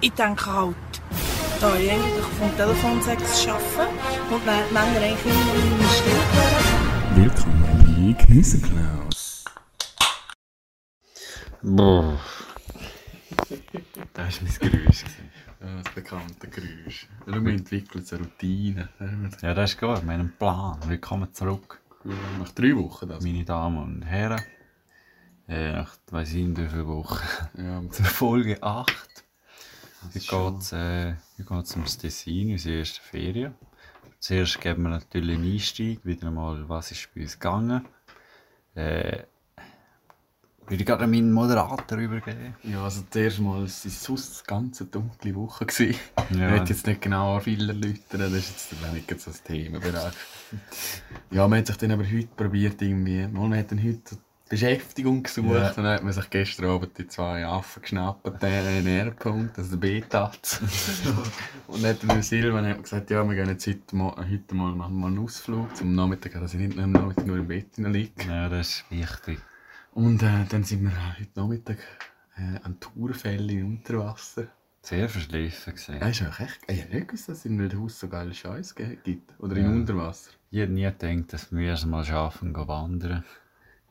[0.00, 0.76] ich denke halt,
[1.60, 3.90] da ich eigentlich vom Telefonsex arbeite
[4.30, 7.16] und Männer eigentlich immer in meiner hören.
[7.16, 9.44] Willkommen bei Knüsselklaus.
[11.62, 12.18] Boah.
[14.14, 15.04] Das war mein Geräusch.
[15.60, 17.06] Ja, das bekannte Geräusch.
[17.26, 18.88] Wir entwickeln so eine Routine.
[19.42, 19.88] Ja, das ist gut.
[19.88, 20.78] Wir haben einen Plan.
[20.86, 23.22] Willkommen zurück, Nach drei Wochen das.
[23.22, 24.40] meine Damen und Herren.
[25.48, 27.18] Äh, nach weiss ich nicht wie viele Wochen.
[27.58, 29.09] Ja, Zur Folge 8.
[30.02, 33.54] Heute geht es äh, geht's ums Tessin, unsere erste Ferien.
[34.18, 37.86] Zuerst geben wir natürlich einen Einstieg, wieder einmal, was ist bei uns gegangen.
[38.74, 39.24] Äh,
[40.66, 42.54] würde ich gerade an meinen Moderator übergeben.
[42.62, 45.66] ja, also zuerst mal war es sonst eine ganz dunkle Woche.
[45.66, 45.96] Gewesen.
[46.30, 46.50] Ich Ja.
[46.50, 49.42] möchte jetzt nicht genau an viele erläutern, das ist jetzt glaub ich, nicht so das
[49.42, 50.14] Themenbereich.
[51.30, 54.16] Ja, man hat sich dann aber heute probiert irgendwie, man hat dann heute
[54.50, 55.68] Beschäftigung gesucht Ja.
[55.68, 59.80] und dann hat man sich gestern Abend die zwei Affen geschnappt, den R-Punkt, also den
[59.80, 60.60] Betatz.
[61.68, 64.74] und dann hat dann Silvan hat gesagt, ja, wir gehen jetzt heute mal, heute mal,
[64.74, 67.76] machen mal einen Ausflug zum Nachmittag, dass ich nicht nur am Nachmittag nur im Bett
[67.76, 68.10] liege.
[68.26, 69.38] Ja, das ist wichtig.
[69.94, 71.78] Und äh, dann sind wir heute Nachmittag
[72.36, 74.48] äh, an Tourfälle im Unterwasser.
[74.82, 76.00] Sehr verschliffen gesehen.
[76.00, 76.58] Ja, ist auch echt.
[76.66, 79.32] Ich hätte nicht gewusst, dass es in Wildhaus so geile Scheiße gibt.
[79.38, 79.70] Oder in Ja.
[79.70, 80.30] Unterwasser.
[80.50, 83.24] Ich hätte nie gedacht, dass wir mal schaffen, gehen wandern.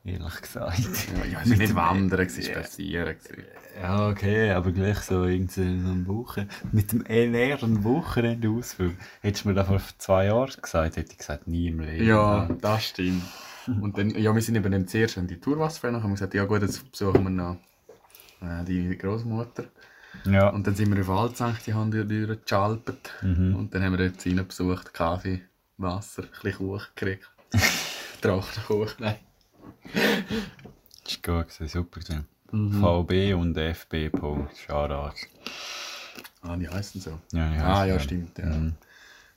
[0.04, 0.78] Ehrlich gesagt.
[0.78, 3.16] Ja, ja es war nicht wandern, es war spazieren.
[3.18, 3.44] gewesen.
[3.80, 6.48] Ja, okay, aber gleich so irgendwie so eine Woche.
[6.72, 8.94] Mit dem leeren Wochenende Ausflug.
[9.20, 12.06] Hättest du mir das vor zwei Jahren gesagt, hätte ich gesagt, nie im Leben.
[12.06, 13.22] Ja, das stimmt.
[13.66, 16.44] Und dann, ja, wir sind eben dann zuerst an die Tourwasserfälle und haben gesagt, ja
[16.44, 17.58] gut, jetzt besuchen wir noch
[18.40, 19.64] äh, die Großmutter.
[20.24, 20.48] Ja.
[20.48, 23.12] Und dann sind wir auf Alzank, die haben durchgechalpert.
[23.22, 23.54] Mhm.
[23.54, 25.42] Und dann haben wir dort rein besucht, Kaffee,
[25.76, 27.30] Wasser, ein bisschen Kuchen gekriegt.
[28.20, 29.16] Trockenen Kuchen, nein.
[29.82, 32.26] Das ist gut gewesen, super gewesen.
[32.52, 32.80] Mhm.
[32.80, 34.10] VB und FB
[34.66, 35.14] Shoutout.
[36.42, 37.18] Ah, die heißen so.
[37.32, 38.00] Ja, ja, ah, ja, ja.
[38.00, 38.38] stimmt.
[38.38, 38.46] Ja.
[38.46, 38.74] Mhm.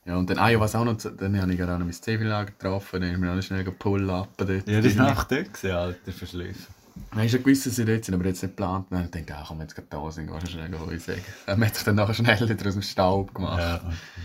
[0.06, 1.94] Ja, und dann, ah, ja, was auch noch, dann habe ich gerade auch noch mein
[1.94, 4.68] Zwiebelager getroffen, dann haben wir alle schnell Pull-Upen dort.
[4.68, 6.74] Ja, das war einfach dort, gewesen, Alter, verschliffen.
[7.16, 8.88] Nein, ist ja gewusst, dass sie dort sind, aber jetzt nicht geplant.
[8.90, 11.24] Dann habe ich gedacht, ah, komm, jetzt gerade da sind, gehst du schnell Heu sagen.
[11.48, 13.60] Man hat sich dann nachher schnell wieder aus dem Staub gemacht.
[13.60, 13.78] Ja,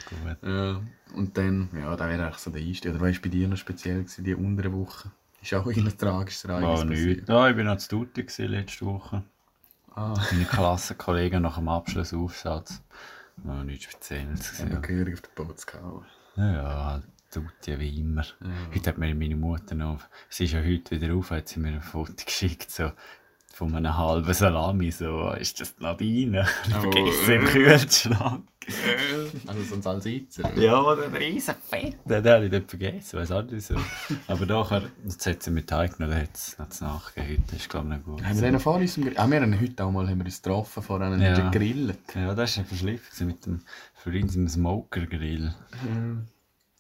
[0.08, 0.36] gut.
[0.42, 0.80] Ja,
[1.14, 2.90] und dann, ja, da wäre eigentlich so der Einstieg.
[2.90, 5.10] Oder was war bei dir noch speziell, gewesen, die untere Woche?
[5.40, 7.28] Ist auch ein tragisches Ereignis War nichts.
[7.28, 9.22] Ja, ich war noch zu Tutti letzte Woche.
[9.94, 12.82] Ah, Meine Klassenkollegen nach dem Abschlussaufsatz.
[13.38, 14.58] War nichts Spezielles.
[14.58, 14.64] ja.
[14.64, 14.82] gewesen.
[14.82, 16.04] Gehörig auf den Boot gehauen.
[16.36, 18.24] Ja, ja, halt Tutti wie immer.
[18.74, 21.68] Heute hat mir meine Mutter noch, sie ist ja heute wieder auf, hat sie mir
[21.74, 22.92] ein Foto geschickt, so
[23.52, 26.46] von einem halben Salami, so, ist das Nadine?
[26.68, 27.50] Ich Oh, vergesse im äh.
[27.50, 28.44] Kühlschrank.
[29.46, 30.54] Also so ein Salsitzer.
[30.58, 31.96] Ja, oder ein riesen Fett.
[32.04, 33.74] Den habe ich nicht vergessen, weiß auch nicht so.
[34.28, 37.44] Aber nachher, jetzt hat sie mit heimgenommen, dann hat es hat's nachgegeben.
[37.46, 38.24] Heute ist, glaube ich, noch gut.
[38.24, 39.10] Haben wir den noch vor uns im?
[39.16, 41.38] Ah, wir haben heute auch mal haben wir uns getroffen, vor einem Ja.
[41.38, 41.48] ja.
[41.48, 41.98] gegrillt.
[42.14, 43.60] Ja, das war verschliffen mit dem,
[43.94, 45.54] für uns im Smoker-Grill.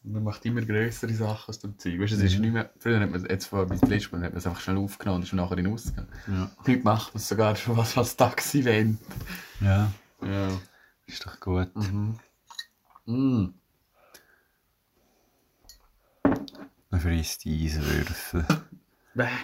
[0.04, 2.00] Man macht immer größere Sachen aus dem Zeug.
[2.00, 4.30] Weißt, du, es ist nicht mehr, früher hat man jetzt vor bis letztes Mal hat
[4.32, 6.06] man es einfach schnell aufgenommen und ist nachher Ausgang.
[6.28, 6.50] Ja.
[6.66, 8.98] Heute macht man es sogar schon was als Taxi-Event.
[9.60, 9.92] Ja,
[10.22, 10.48] Ja.
[11.06, 11.74] ist doch gut.
[11.74, 12.18] Mhm.
[13.06, 13.54] Mm.
[16.90, 18.46] Man frisst Eiswürfel.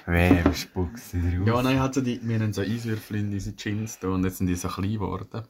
[0.07, 1.47] Wer spuckt sie drauf?
[1.47, 4.47] Ja, nein, hatte die, wir haben so Eiswürfel in diese Jeans da und jetzt sind
[4.47, 5.43] die so klein geworden.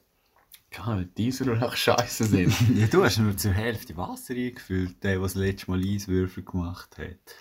[0.74, 2.52] Kann weil die Eiswürfel auch scheiße sind.
[2.76, 6.96] Ja, du hast nur zur Hälfte Wasser eingefüllt, der, der das letzte Mal Eiswürfel gemacht
[6.98, 7.34] hat.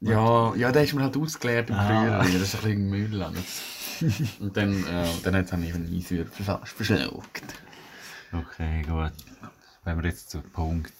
[0.00, 1.86] ja, ja, der ist mir halt ausgeleert im Ah.
[1.86, 2.18] Frühjahr.
[2.22, 3.22] Das ist ein bisschen Müll.
[3.22, 3.34] an.
[4.40, 7.44] Und dann, äh, dann hat es einen Eiswürfel fast verschluckt.
[8.32, 9.12] Okay, gut.
[9.84, 10.92] Wenn wir jetzt zu Punkt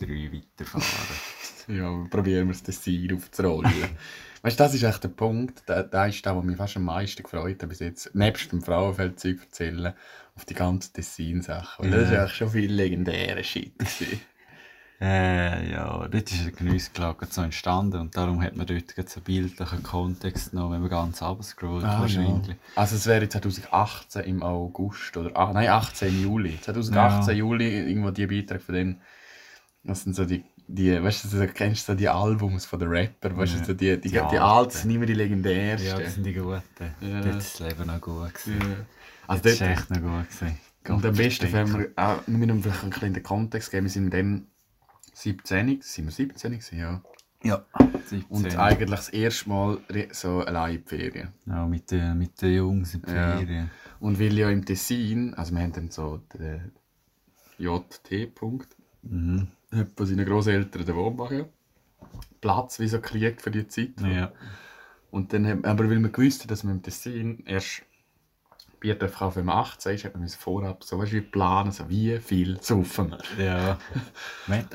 [0.00, 0.84] 3 weiterfahren.
[1.70, 3.70] Ja, probieren wir das Dessin aufzurollen.
[4.42, 6.84] weißt du, das ist echt der Punkt, der, der ist der, der mich fast am
[6.84, 9.92] meisten gefreut hat bis jetzt, nebst dem Frauenfeldzeug erzählen,
[10.38, 11.84] auf die ganzen Dessin-Sachen.
[11.90, 12.20] Weil das Ja.
[12.20, 13.72] eigentlich schon viel legendärer Shit.
[15.00, 19.82] äh, ja, dort ist ein Genussklage so entstanden und darum hat man dort so bildlichen
[19.82, 22.00] Kontext noch, wenn man ganz runterscrollt Ah, ja.
[22.00, 22.56] wahrscheinlich.
[22.76, 26.58] Also es wäre 2018 im August oder ah, nein 18 Juli.
[26.60, 27.38] 2018 Ja.
[27.38, 29.00] Juli irgendwo die Beiträge von denen.
[29.84, 33.34] Das sind so die die weißt du, kennst du so die Albums von den Rapper,
[33.36, 33.64] weißt du, Ja.
[33.64, 34.70] so die die, die, Die alten alten.
[34.76, 35.88] sind immer die legendärsten.
[35.88, 36.60] Ja, das sind die Guten.
[37.00, 37.20] Ja.
[37.22, 38.60] Dort ist das Leben noch gut gewesen.
[38.60, 38.76] Ja.
[39.28, 40.58] Also Das ist dort, echt noch gut gewesen.
[40.88, 44.46] und am besten, wenn wir auch, müssen vielleicht einen kleinen Kontext geben, wir sind dann
[45.14, 47.02] 17, sind wir 17 gewesen, ja.
[47.44, 47.64] Ja,
[48.28, 48.58] Und 17.
[48.58, 49.78] eigentlich das erste Mal
[50.10, 51.28] so allein in die Ferien.
[51.46, 53.36] Ja, mit den, mit den Jungs in die Ja.
[53.38, 53.70] Ferien.
[54.00, 56.72] Und weil ja im Tessin, also wir haben dann so den
[57.58, 59.48] JT-Punkt, Mhm.
[59.72, 61.46] hat von seinen Großeltern den Wohnwagen.
[62.40, 64.00] Platz wie so gekriegt für die Zeit.
[64.00, 64.32] Ja.
[65.10, 67.82] Und dann aber weil wir gewusst haben, dass wir im Tessin erst
[68.80, 72.58] Darf kaufen, wenn man 18 ist, hat man vorab so wie planen, so wie viel
[72.60, 73.44] saufen wir.
[73.44, 73.78] Ja.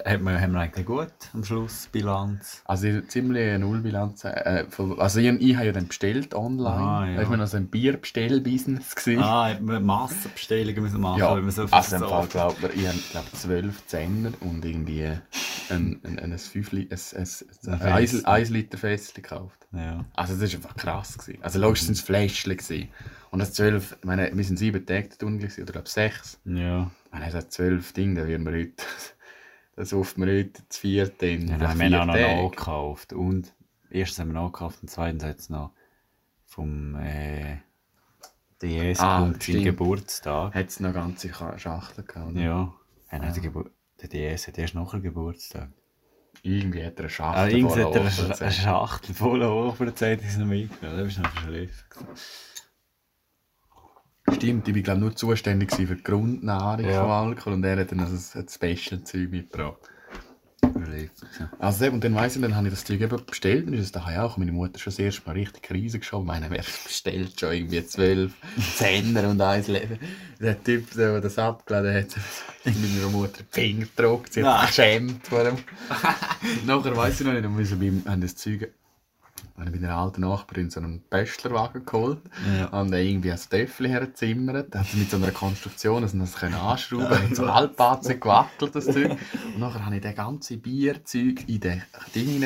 [0.05, 2.61] Hat man, haben wir eigentlich gut am Schluss Bilanz?
[2.65, 4.23] Also ich- ziemlich eine Nullbilanz.
[4.25, 4.65] Äh,
[4.97, 6.69] also ich, ich habe ja dann bestellt online.
[6.69, 7.15] Ah, ja.
[7.17, 8.95] Da war man also ein Bierbestellbusiness.
[9.17, 12.61] Ah, hat man Massenbestellungen müssen machen, Ja, wenn man so viel also im Fall glaubt
[12.61, 15.21] man, ich habe glaub, 12 Zehner und irgendwie ein,
[15.69, 17.27] ein, ein, ein, 5 Li- ein, ein,
[17.81, 19.67] ein, Ein ein, Liter Fest gekauft.
[19.71, 20.06] Ja.
[20.13, 21.17] Also das war einfach krass.
[21.17, 21.39] Gewesen.
[21.41, 22.57] Also logisch waren es Fläschchen.
[22.57, 22.89] Gewesen.
[23.33, 26.39] Und das 12, ich meine, wir sind sieben Tage da unten gewesen, oder glaube sechs.
[26.45, 26.91] Ja.
[27.12, 28.83] Meine, das 12 Dinge, da würden wir heute,
[29.75, 31.47] das ruft man heute zu viert in.
[31.47, 32.44] Dann nach haben wir vier auch noch Tagen.
[32.44, 33.13] nachgekauft.
[33.13, 33.53] Und
[33.89, 35.71] erstens haben wir nachgekauft und zweitens hat es noch
[36.45, 37.57] vom äh,
[38.62, 39.63] DS Ah, kommt seinen.
[39.63, 40.53] Geburtstag.
[40.53, 42.31] Hat es noch ganze Ka- Schachtel gehabt.
[42.33, 42.39] oder?
[42.39, 42.74] Ja.
[43.12, 43.18] ja.
[43.19, 45.69] nein, Der, Gebur der DS hat erst nachher Geburtstag.
[46.44, 49.88] Irgendwie hat er eine Schachtel Ah, irgendwie voll hat er eine, Schachtel voll hoch für
[49.88, 51.00] die Zeit, ist noch mitgenommen.
[51.07, 51.85] Das war noch verschliffen.
[54.31, 57.01] Stimmt, ich war glaube nur zuständig für die Grundnahrung Ja.
[57.01, 59.77] von Alkohol und er hat dann also ein Special-Zeug mitgebracht.
[60.71, 61.49] Verschliffen.
[61.59, 63.91] Also und dann weiss ich, dann habe ich das Zeug eben bestellt und ist es
[63.91, 64.37] daheim auch.
[64.37, 66.25] Meine Mutter schon das erste Mal richtig Krise geschoben.
[66.25, 68.33] Meine, wer bestellt schon irgendwie zwölf
[68.77, 69.99] Zehner und eins Leben?
[70.39, 72.15] Der Typ, der das abgeladen hat,
[72.65, 74.33] hat meiner Mutter die Finger gedruckt.
[74.33, 75.41] Sie hat sich geschämt vor.
[75.49, 75.63] Und
[76.65, 78.69] nachher weiss ich noch nicht, wir haben das Zeug
[79.57, 82.19] habe ich bei einer alten Nachbarin so einen Pöstlerwagen geholt
[82.57, 82.65] Ja.
[82.67, 84.73] und dann irgendwie ein Töffel hergezimmert.
[84.73, 87.53] Da hat sie mit so einer Konstruktion, dass man das können anschrauben konnte, mit so
[87.53, 89.11] Halbbatzen gewackelt, das Zeug.
[89.11, 91.83] Und nachher habe ich das ganze Bierzeug in den
[92.15, 92.44] Ding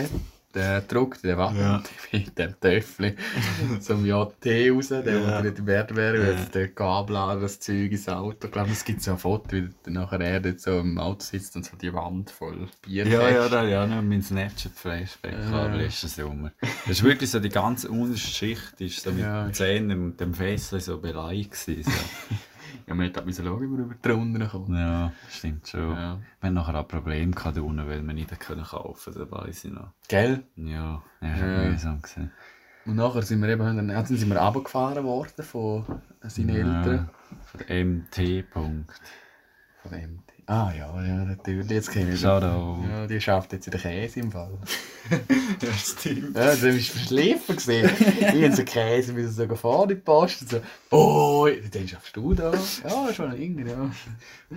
[0.57, 1.83] hinein, den gedruckt, den Wagen, Ja.
[2.12, 3.15] mit dem Töffel
[3.80, 5.30] zum JT raus, der Ja.
[5.31, 5.42] ja.
[5.42, 8.48] nicht Wert wäre, weil jetzt der Gabel das Zeug ins Auto.
[8.48, 11.56] Ich glaube, es gibt so ein Foto, wie nachher er dort so im Auto sitzt
[11.56, 15.68] und so die Wand voll Bier Ja, ja, da ja noch mein Snapchat-Flashback Ja.
[15.68, 15.75] ja.
[15.75, 16.51] letzten Sommer.
[16.62, 19.44] Das ist wirklich so, die ganze unterste Schicht ist so mit Ja.
[19.45, 21.92] den Zähnen und dem Fässchen so beleidigt gewesen.
[21.92, 22.36] So.
[22.88, 24.75] Ja, man hat müssen schauen, wie wir über die Runden kommen.
[24.78, 25.92] ja, stimmt schon.
[25.92, 26.18] Ja.
[26.40, 29.66] Wir hatten nachher auch Probleme gehabt unten, weil wir nicht können kaufen konnten, das weiss
[29.66, 29.92] ich noch.
[30.08, 30.44] Gell?
[30.56, 31.64] Ja, ja, Ja.
[31.64, 31.69] ja.
[31.69, 32.31] mühsam gewesen.
[32.86, 35.86] Und nachher sind wir eben, dann sind wir runtergefahren worden von
[36.22, 37.10] seinen Eltern.
[37.31, 38.50] Ja, von der MT.
[38.50, 39.02] Punkt.
[39.81, 40.20] Von dem.
[40.50, 41.70] Ah ja, ja, natürlich.
[41.70, 42.40] Jetzt kenne ich da.
[42.90, 44.58] Ja, die schafft jetzt in den Käse im Fall.
[45.62, 46.36] Ja, stimmt.
[46.36, 47.90] Ja, das war verschliffen gesehen.
[48.00, 50.42] Ich habe so Käse müssen sogar vor die Post.
[50.42, 50.62] Und so,
[50.92, 52.52] oh, dann schaffst du da.
[52.84, 53.90] Ja, schon irgendwie, ja.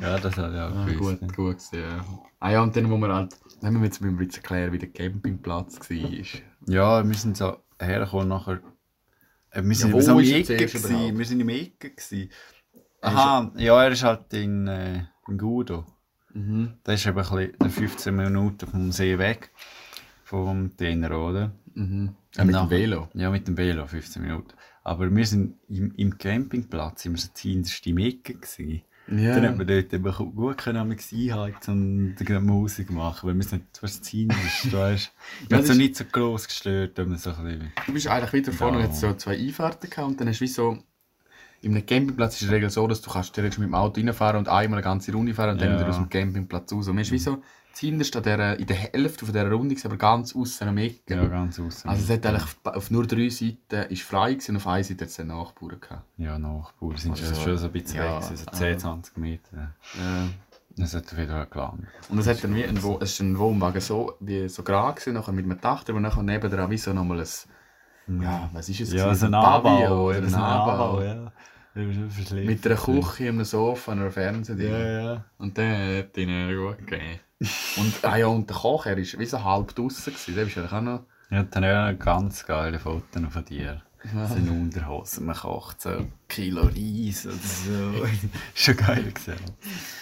[0.00, 1.20] Ja, das hat ja auch Ah, gewusst.
[1.20, 2.04] gut, gut gewesen, ja.
[2.40, 4.78] Ah ja, und dann, wo wir halt, dann müssen wir jetzt ein bisschen erklären, wie
[4.78, 6.42] der Campingplatz war.
[6.66, 8.60] Ja, wir sind so hergekommen nachher.
[9.50, 10.56] Äh, Wir sind wo so im Ecke.
[10.56, 11.18] gewesen.
[11.18, 11.90] Wir sind im Ecke.
[11.90, 12.30] Gewesen.
[13.02, 15.84] Aha, ja, er ist halt in, äh, in Gudo.
[16.34, 16.74] Mhm.
[16.84, 19.50] Das ist eben ein bisschen 15 Minuten vom See weg.
[20.24, 21.52] Vom Tenner, oder?
[21.74, 22.14] Mhm.
[22.36, 23.08] Ja, mit dem Velo.
[23.14, 24.52] Ja, mit dem Velo, 15 Minuten.
[24.84, 27.16] Aber wir sind im, im Campingplatz, wir
[27.86, 28.82] im Ecke gewesen.
[29.08, 29.34] Ja.
[29.34, 33.76] Dann hat man dort eben gut können einheizen und Musik machen, weil wir sind nicht,
[33.76, 35.12] du hast zuhinterst, du weißt.
[35.42, 37.72] Ja, Wir haben so ist- nicht so gross gestört, wenn man so ein bisschen...
[37.86, 38.92] Du bist eigentlich wieder vorne, ja.
[38.92, 40.78] so zwei Einfahrten gehabt und dann hast du wie so...
[41.62, 43.74] In einem Campingplatz ist es in der Regel so, dass du kannst theoretisch mit dem
[43.74, 45.78] Auto reinfahren und einmal eine ganze Runde fahren und dann Ja.
[45.80, 46.88] wieder aus dem Campingplatz raus.
[46.88, 47.42] Und man ist wie so
[47.74, 51.14] zuhinterst an der, in der Hälfte von dieser Runde, aber ganz außen am Ecke.
[51.14, 51.88] Ja, ganz außen.
[51.90, 54.84] Also es hat eigentlich auf, auf nur drei Seiten ist frei gewesen, und auf einer
[54.84, 56.02] Seite hat es einen Nachbarn gehabt.
[56.16, 59.56] Ja, Nachbarn sind Also, schon so ein bisschen ja, weg, gewesen, so 10, 20 Meter.
[59.98, 60.28] Ja.
[60.76, 61.86] Das hat wieder gelangt.
[62.08, 64.94] Und es hat dann wie ein, Wo- es ist ein Wohnwagen so, wie so gerade
[64.94, 68.80] gewesen, nachher mit einem Dach drüber, nachher nebendran wie so nochmal ein, ja, was ist
[68.80, 68.92] es?
[68.92, 70.06] Ja, so ein Anbau.
[70.06, 71.02] oder ein Anbau.
[71.02, 71.29] ja.
[71.74, 74.72] Mit einer Küche, einem Sofa, einer Fernsehding.
[74.72, 75.24] Ja, ja.
[75.38, 77.20] Und der hat ihn gut gegeben.
[77.76, 80.12] Und, ah ja, und der Koch, er war wie so halb draussen.
[80.12, 80.34] gewesen.
[80.34, 81.06] Der ist eigentlich auch noch...
[81.30, 83.82] Ja, dann ja ganz geile Fotos von dir.
[84.02, 85.90] So in Unterhosen, man kocht so
[86.26, 88.06] Kilo Reis oder so.
[88.54, 89.36] schon geil gesehen.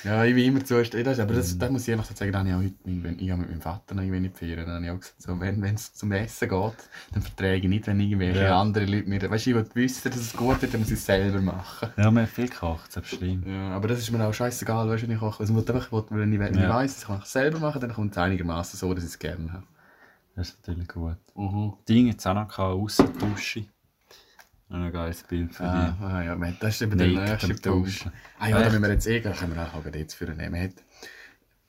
[0.05, 1.05] Ja, ich bin immer zuständig.
[1.05, 3.29] Das, aber das, das muss ich einfach sagen, da habe ich auch heute, wenn ich
[3.31, 5.93] habe mit meinem Vater noch irgendwie Ferien, dann habe ich auch gesagt, so, wenn es
[5.95, 6.73] zum Essen geht,
[7.13, 8.61] dann verträge ich nicht, wenn irgendwelche Ja.
[8.61, 9.21] andere Leute mir...
[9.31, 11.89] Weißt du, ich will wissen, dass es gut wird, dann muss ich es selber machen.
[11.97, 13.43] Ja, man hat viel gekocht, das ist schlimm.
[13.47, 15.41] Ja, aber das ist mir auch scheißegal, weißt du, wenn ich koche.
[15.41, 16.69] Also, ich will einfach, ich will, wenn ich, wenn ich Ja.
[16.69, 19.53] weiss, ich kann es selber machen, dann kommt es einigermaßen so, dass ich es gerne
[19.53, 19.65] habe.
[20.37, 21.17] Das ist natürlich gut.
[21.35, 21.73] Mhm.
[21.89, 23.65] Ding jetzt auch noch gehabt, Aussendusche.
[24.71, 26.01] Noch ein geiles Bild für Ah, dich.
[26.07, 27.55] ah, ja, das ist eben der nächste.
[27.55, 28.13] Duschen.
[28.39, 30.75] Ah ja, da müssen wir jetzt eh, können wir auch jetzt für nehmen.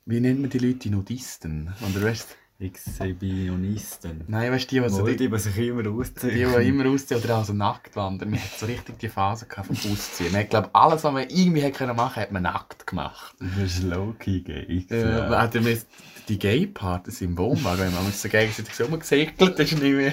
[0.04, 1.72] Wie nennt man die Leute, die Nudisten?
[1.80, 4.24] Oder weißt Exhibitionisten.
[4.28, 6.34] Nein, weißt du, die, die, so die, die, die sich immer die, ausziehen.
[6.34, 8.30] die immer ausziehen oder auch so nackt wandern.
[8.30, 10.32] Man hat so richtig die Phase vom Ausziehen.
[10.32, 13.34] Man hat, glaube alles, was man irgendwie hätte können machen, hat man nackt gemacht.
[13.40, 14.86] Das ist low-key gay.
[14.90, 15.28] Ja.
[15.30, 15.86] Man hat ja mit-
[16.28, 20.12] die Gay-Partys im Wohnwagen, wenn man uns so gegenseitig so rumgesegelt ist, nicht mehr.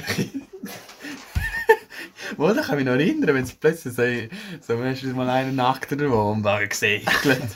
[2.36, 4.04] Wo, da kann ich mich noch erinnern, wenn es plötzlich so,
[4.62, 7.08] so du, mal einen nackt oder wo am Wagen gesegelt.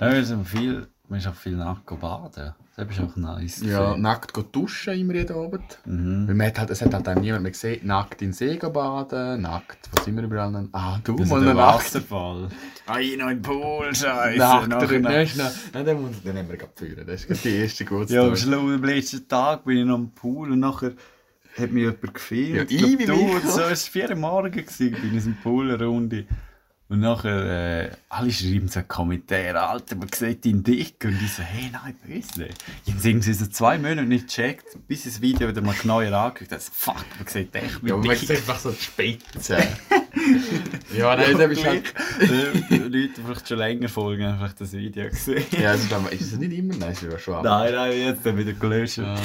[0.00, 2.54] Ja, wir sind viel, wir sind auch viel nackt baden.
[2.74, 3.60] Das ist auch nice.
[3.62, 5.78] Ja, nackt duschen immer jeden Abend.
[5.84, 6.26] Mhm.
[6.26, 9.42] Weil man hat halt, es hat halt niemand mehr gesehen, nackt in den See baden,
[9.42, 10.68] nackt, sind wir überall?
[10.72, 11.84] Ah, du Das mal der nackt.
[11.84, 12.48] Wasserfall.
[12.86, 14.38] Ah, ich noch im Pool, scheiße.
[14.38, 15.50] Nackt, der noch- noch.
[15.72, 17.06] Nein, den muss den haben wir gerade führen.
[17.06, 20.50] Das ist gerade die erste gute Ja, am letzten Tag bin ich noch im Pool
[20.50, 20.92] und nachher
[21.58, 22.70] hat mich jemand gefilmt.
[22.70, 23.42] Ja, Ich ich wie du, mich.
[23.44, 26.26] so, es war vier morgen, gewesen, bin ich in der Poolrunde.
[26.88, 30.96] Und nachher, äh, alle schreiben so Kommentare, Alter, man sieht ihn dick.
[31.04, 32.48] Und ich so, hey, nein, böse.
[32.84, 36.12] Ich habe irgendwie so zwei Monate nicht gecheckt, bis ich das Video wieder mal genauer
[36.12, 36.62] angeguckt habe.
[36.70, 38.18] Fuck, man sieht echt Ja, wie man dick.
[38.18, 39.56] sieht einfach so die Spitze.
[40.96, 41.94] ja, nein, das ist halt...
[42.70, 45.44] Die Leute, die vielleicht schon länger folgen, haben vielleicht das Video gesehen.
[45.52, 46.74] Ja, das ist, ist es nicht immer?
[46.76, 47.44] Nein, ist ja schon ab.
[47.44, 48.98] Nein, nein, jetzt dann wieder gelöscht.
[48.98, 49.16] Ja,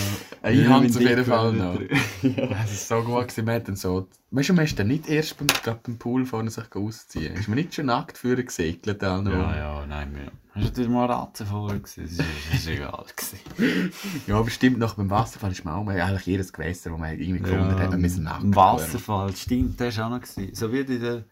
[0.50, 1.80] ich habe es auf jeden Fall noch.
[1.82, 3.46] Es war so gut, gewesen.
[3.46, 4.08] man so...
[4.32, 5.48] Weißt du, man ist dann nicht erst beim,
[5.84, 7.34] beim Pool vorne sich ausziehen.
[7.36, 9.02] Ist man nicht schon nackt vorher gesegelt?
[9.02, 10.32] Ja, Ja, nein, wir.
[10.60, 11.80] Das war natürlich mal Ratzen vorher.
[11.80, 12.18] gewesen.
[12.18, 13.06] Das ist egal.
[13.16, 13.92] gewesen.
[14.28, 17.40] ja, bestimmt noch beim Wasserfall ist man auch mal eigentlich jedes Gewässer, das man irgendwie
[17.42, 18.56] gefunden hat, man müssen nackt Im.
[18.56, 20.22] Wasserfall, stimmt, das war auch noch.
[20.22, 20.56] Gewesen.
[20.56, 21.24] So wie in der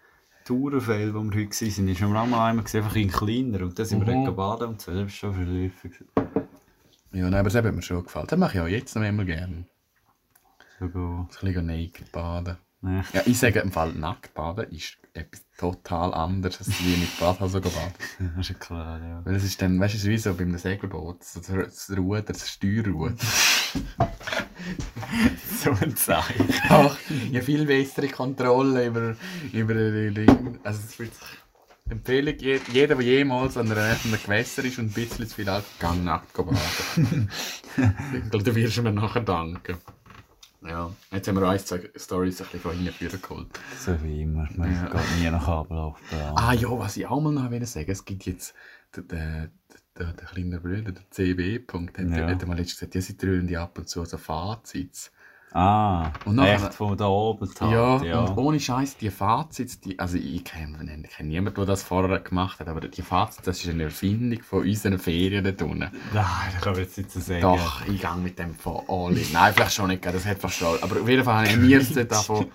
[0.46, 3.62] Tourenfeld, wo wir heute waren, ist man auch mal einmal gesehen, einfach in kleiner.
[3.66, 4.26] Und dann sind wir Mhm.
[4.26, 4.92] dort baden und so.
[4.92, 5.72] Das war schon gewesen.
[7.12, 8.28] Ja, nein, aber das hat mir schon gefallen.
[8.30, 9.66] Das mache ich auch jetzt noch immer gerne.
[10.80, 11.00] So go.
[11.22, 12.58] Ein bisschen naked baden.
[12.86, 13.02] Nee.
[13.14, 17.60] Ja, ich sage im Fall nackt baden ist etwas total anderes, als wie mit Badhose
[17.62, 18.32] gehen baden.
[18.38, 19.22] Das ist ja klar, ja.
[19.26, 23.16] Weil es ist dann, weißt du, wie so beim Segelboot, so das, Ruder, das Steuerruder.
[25.64, 26.48] So ein Zeichen.
[26.70, 26.98] Ach,
[27.32, 29.16] ja, viel bessere Kontrolle über,
[29.54, 30.60] über die Dinge.
[30.64, 31.12] Also es wird
[31.90, 35.66] Empfehlung, je- jeder, der jemals an einem Gewässer ist und ein bisschen zu viel alt,
[35.80, 37.30] gang nackt baden.
[38.14, 39.78] ich du wirst mir nachher danken.
[40.68, 43.48] Ja, jetzt haben wir zwei Storys ein bisschen von hinten führen geholt.
[43.80, 44.48] So wie immer.
[44.56, 44.88] Man Ja.
[44.90, 46.00] geht nie nach Ablauf.
[46.36, 48.56] Ah ja, was ich auch mal noch will sagen, es gibt jetzt
[48.96, 49.52] den, den,
[49.98, 51.60] den, der kleine Bruder, der CB.
[51.60, 52.28] Punkt, hat, Ja.
[52.28, 55.12] hat mal letztens gesagt, ja, sie dröhnen die ab und zu so Fazits.
[55.58, 58.20] Ah, Und nachher- echt von da oben die Ja, ja.
[58.26, 60.78] und ohne Scheiß, die Fazits, die, also ich kenne
[61.16, 64.64] kenn niemanden, der das vorher gemacht hat, aber die Fazits, das ist eine Erfindung von
[64.64, 65.80] unseren Ferien dort unten.
[65.80, 65.92] Nein,
[66.52, 67.40] das kann man jetzt nicht so sagen.
[67.42, 69.32] Doch, ich gehe mit dem von all in.
[69.32, 70.78] Nein, vielleicht schon nicht, das hat vielleicht schon.
[70.84, 72.48] Aber auf jeden Fall haben wir es davon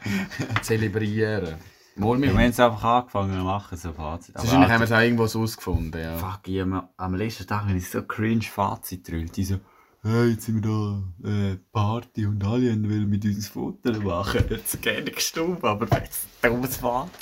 [0.61, 1.54] zelebrieren.
[1.97, 4.37] Mal Ja, wir haben es einfach angefangen zu machen, so Fazit.
[4.37, 6.16] Aber Wahrscheinlich haben wir es auch irgendwo so ausgefunden, ja.
[6.16, 9.37] Fuck, ich mir am letzten Tag habe ich so cringe Fazit gedrückt.
[9.37, 9.57] Die so,
[10.02, 14.45] hey, jetzt sind wir da, äh, Party und alle wollen mit uns ein Foto machen.
[14.49, 17.12] Jetzt gerne gestorben, aber jetzt dummes Fazit.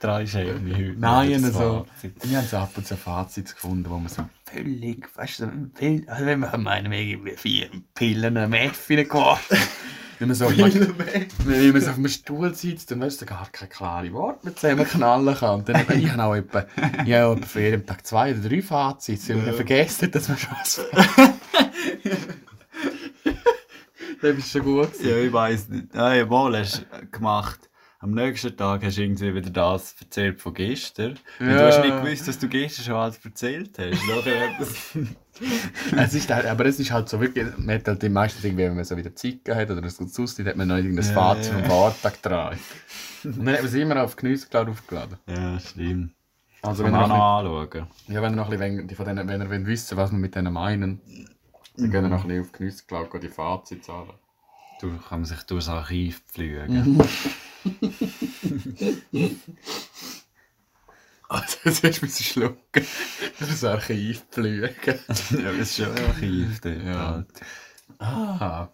[0.00, 0.94] Drei Schäme heute.
[0.98, 2.24] Nein, das ich so, Fazit.
[2.24, 5.70] ich habe so ab und zu Fazits gefunden, wo man so völlig, weißt du,
[6.06, 9.58] also wenn wir meinen, irgendwie vier Pillen am F geworfen.
[10.18, 13.48] Wenn man so auf wenn man so auf einem Stuhl sitzt, dann weißt du gar
[13.52, 15.60] keine klare Worte mehr zusammen knallen kann.
[15.60, 16.66] Und dann, ich habe auch etwa,
[17.06, 20.38] ich habe etwa für jeden Tag zwei oder drei Fazits, weil man vergessen, dass man
[20.38, 20.80] schon was
[24.20, 25.08] Das ist schon gut gewesen.
[25.08, 25.94] Ja, ich weiss nicht.
[25.94, 27.60] Nein, mal hast du gemacht.
[28.00, 31.18] Am nächsten Tag hast du irgendwie wieder das erzählt von gestern.
[31.38, 31.58] Und Ja.
[31.58, 34.06] du hast nicht gewusst, dass du gestern schon alles erzählt hast.
[34.08, 34.56] Nachher.
[35.96, 38.74] Es ist halt, aber es ist halt so wirklich, man hat halt meistens irgendwie, wenn
[38.76, 41.58] man so wieder Zeit hat oder so sonst, hat man noch irgendein Ja, Fazit ja.
[41.58, 42.58] vom Fahrtag getragen.
[43.24, 45.18] Und dann hat man sie immer auf Genusscloud aufgeladen.
[45.26, 46.12] Ja, stimmt.
[46.62, 47.86] Also wenn man noch, anschauen.
[48.08, 50.34] ja, wenn ihr noch ein bisschen, wenn- von denen, wenn ihr wissen was wir mit
[50.34, 51.00] denen meinen,
[51.76, 54.08] dann gehen ihr noch ein bisschen auf Genusscloud gehen die Fazits an.
[54.80, 56.98] Du kann man sich durchs Archiv pflügen.
[61.28, 62.86] Also jetzt hast du mich schlucken.
[63.38, 64.72] Das Archiv pflügen.
[64.86, 66.60] ja, das ist schon ein Archiv.
[66.60, 67.10] dort Ja.
[67.10, 67.26] halt.
[67.98, 68.68] Ah.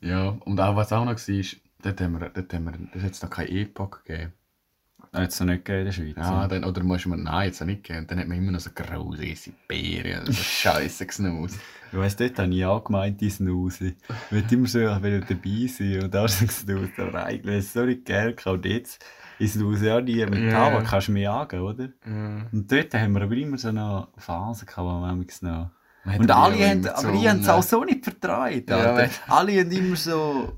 [0.00, 1.44] Ja, und auch was auch noch war,
[1.82, 4.32] dort haben wir, dort haben wir, das hat jetzt noch keine Epoch gegeben.
[5.12, 6.26] Hat es noch nicht gegeben in der Schweiz.
[6.26, 7.98] Ja, dann, oder muss man, nein, jetzt auch nicht gehen.
[7.98, 11.58] Und dann hat man immer noch so große Beeren, also scheisse Snus.
[11.90, 13.88] Ich weiss, dort habe ich auch gemeint, die Snooze.
[13.88, 17.02] Ich wollte immer so ich will dabei sein und da ist ein Snooze.
[17.02, 18.34] Aber eigentlich ist es so nicht geil.
[18.46, 19.04] Und jetzt
[19.42, 20.50] ist Snooze ja nie mit Ja.
[20.50, 21.88] Tabak, kannst du mich jagen, oder?
[22.06, 22.46] Ja.
[22.52, 25.70] Und dort haben wir aber immer so eine Phase gehabt, wo noch...
[26.04, 28.68] Man hat Und die alle haben, aber ich habe es auch so nicht vertraut.
[28.68, 30.52] Ja, alle haben immer so,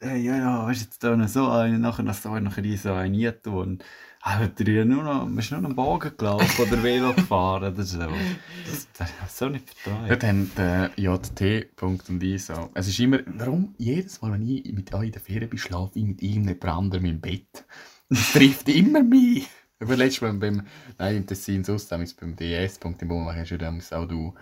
[0.00, 2.76] hey, ja, ja, weißt du, jetzt da noch so einen, nachher noch so einen, nachher
[2.76, 3.54] so einen reintun.
[3.54, 3.84] Und
[4.22, 7.72] ah, hat er ja nur noch, ist nur noch am Bogen gelaufen oder Velo gefahren
[7.72, 7.98] oder so.
[7.98, 10.10] Das, das ich so nicht vertraut.
[10.10, 11.76] Dort haben der JT.
[11.76, 12.70] Punkt und ich so.
[12.74, 15.98] Es ist immer, warum jedes Mal, wenn ich mit euch in der Ferien bin, schlafe
[15.98, 17.64] ich mit irgendjemand anderem im Bett.
[18.10, 19.48] Das trifft immer mich.
[19.80, 20.66] Aber letztes Mal beim,
[20.98, 22.78] nein, im Tessin sonst, beim DS.
[22.78, 24.34] Punkt im Baum, hast du auch du.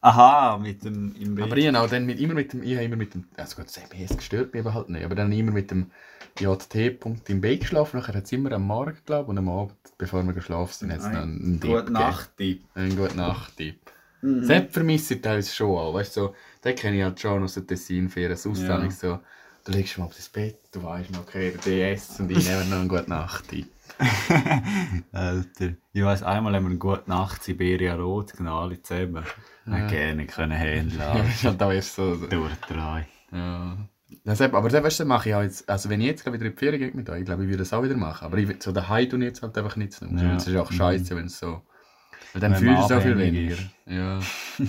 [0.00, 1.46] Aha, mit dem im Bett.
[1.46, 3.56] Aber ich habe auch dann mit, immer mit dem, ich habe immer mit dem, also
[3.56, 5.90] gut, das CBS gestört mich eben halt nicht, aber dann immer mit dem
[6.38, 9.74] JT-Punkt im Bett geschlafen, nachher hat es immer am Morgen, glaube ich, und am Abend,
[9.96, 12.64] bevor wir geschlafen sind, hat es noch einen Tipp Gute Nacht-Tipp.
[12.74, 13.80] Einen guten Nacht-Tipp.
[14.22, 14.46] Mhm.
[14.46, 16.34] Das vermisse ich teilweise schon auch, weißt du, so,
[16.64, 18.80] den kenne ich halt schon aus der Tessin-Ferien, sonst Ja.
[18.80, 18.90] ja.
[18.90, 19.18] so,
[19.64, 22.78] du legst mal auf das Bett, du weißt okay, der DS und ich nehme noch
[22.78, 23.68] einen guten Nacht-Tipp.
[25.12, 25.74] Alter.
[25.92, 29.24] Ich weiss, einmal haben wir eine gute Nacht Siberia Rot genommen, alle zusammen.
[29.66, 29.86] Ja.
[29.86, 31.00] gerne können handeln.
[31.28, 33.06] Ist halt auch erst so, Durch drei.
[33.32, 33.76] Ja.
[34.24, 35.68] Das, aber das, weißt, du, mache ich auch jetzt.
[35.68, 37.58] Also, wenn ich jetzt wieder in die Ferien gehe mit euch, ich glaube, ich würde
[37.58, 38.24] das auch wieder machen.
[38.24, 40.00] Aber ich, so daheim tue ich jetzt halt einfach nichts.
[40.00, 40.36] Ja.
[40.36, 41.62] Es ist auch scheiße, wenn es so.
[42.32, 43.56] Weil dann fühlst du es auch viel weniger.
[43.86, 44.20] Ja.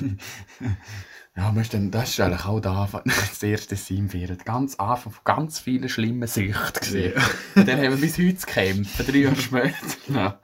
[1.35, 4.37] ja, das ist eigentlich auch Anfang, das erste Simferien.
[4.43, 7.13] Ganz Anfang von ganz vielen schlimmen Süchten gesehen.
[7.55, 9.73] Und dann haben wir bis heute zu kämpfen, drei Jahre später.
[10.13, 10.39] Ja,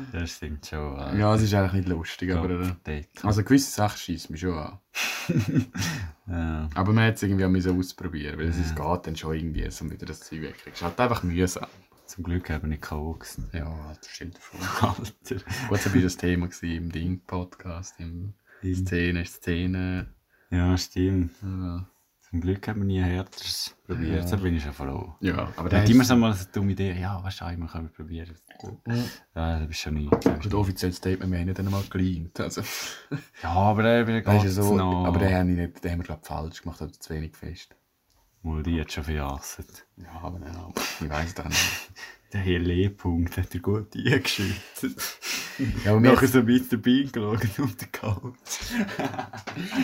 [0.12, 0.96] Das stimmt schon.
[0.96, 1.18] Alter.
[1.18, 2.76] ja es ist eigentlich nicht lustig, aber.
[2.86, 4.78] Äh, also, gewisse Sachen schießen mich schon an.
[6.26, 6.68] Ja.
[6.76, 9.90] Aber man hat es irgendwie auch ausprobieren, weil es ist geht dann schon irgendwie, so
[9.90, 10.74] wieder das Zeug wegkriegst.
[10.74, 11.66] Es ist halt einfach mühsam.
[12.06, 13.40] Zum Glück haben wir nicht gekokst.
[13.52, 14.60] Ja, das stimmt schon.
[14.60, 15.44] Alter.
[15.68, 20.06] Gut, so war das Thema im Ding-Podcast, im Szene, Szene.
[20.50, 21.32] Ja, stimmt.
[21.42, 21.86] Ja,
[22.28, 24.24] Zum Glück haben wir nie härteres probiert.
[24.24, 24.30] Ja.
[24.30, 25.14] Da bin ich schon froh.
[25.20, 26.92] ja aber Da hat immer so mal so eine dumme Idee.
[27.00, 28.36] Ja, weißt du, einmal können wir probieren.
[28.86, 29.04] Mhm.
[29.34, 30.12] Ja, da bist schon nicht.
[30.24, 32.38] Das offizielle Statement, wir haben ihn dann mal geleint.
[32.40, 32.62] Also,
[33.42, 35.06] Ja, aber der weißt du, geht so, noch.
[35.06, 37.74] aber den haben, wir nicht, den haben wir glaub, falsch gemacht, oder zu wenig fest.
[38.42, 39.86] Mal die hat schon verjasset.
[39.96, 40.68] Ja, aber ja,
[41.00, 41.58] ich weiß doch nicht.
[42.32, 44.96] Der hier Lehrpunkt hat er gut eingeschüttet.
[45.84, 48.32] Ja, aber, Nachher so ein bisschen dabei geschaut auf der Couch.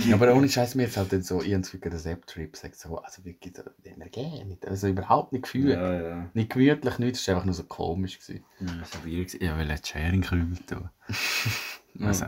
[0.07, 2.57] ja, aber ohne Scheiß, mir jetzt halt dann so, ich habe das Gefühl, der Sepp-Trip
[2.57, 5.75] sagt so, also wirklich, den wir gerne, also überhaupt nicht gefühlt.
[5.75, 6.31] ja.
[6.33, 8.19] Nicht gemütlich, nichts, es war einfach nur so komisch.
[8.19, 8.43] Gewesen.
[8.61, 10.89] Ja, so wie ich Ja, weil er die Sharing krümel tun.
[11.99, 12.21] Das?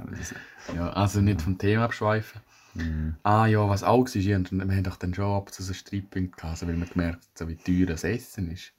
[0.75, 2.40] Ja, also nicht vom Thema abschweifen.
[2.75, 3.16] Mhm.
[3.22, 6.37] Ah ja, was auch war, wir haben doch dann schon ab und zu so Streitpunkte
[6.37, 8.72] gehabt, also weil wir gemerkt haben, so wie teuer das Essen ist.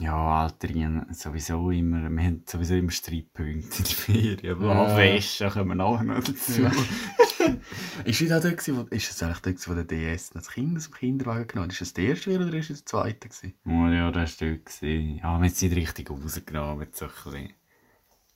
[0.00, 4.56] Ja, Alter, ich hab sowieso immer, wir haben sowieso immer Streitpunkte in der Ferien.
[4.56, 4.88] Aber Ja.
[4.88, 4.96] ja.
[4.96, 6.62] Wäsche kommen wir nachher noch dazu.
[6.62, 6.72] Ja.
[8.04, 10.84] Ist nicht auch gewesen, wo, ist es eigentlich gewesen, wo der DS das Kind aus
[10.84, 11.72] dem Kinderwagen genommen hat?
[11.72, 13.28] Ist das der erste oder ist es der zweite?
[13.28, 13.54] Gewesen?
[13.66, 14.64] Oh, ja, das war dort.
[14.66, 15.16] gewesen.
[15.16, 17.52] Ja, wir haben es nicht richtig rausgenommen, mit so ein bisschen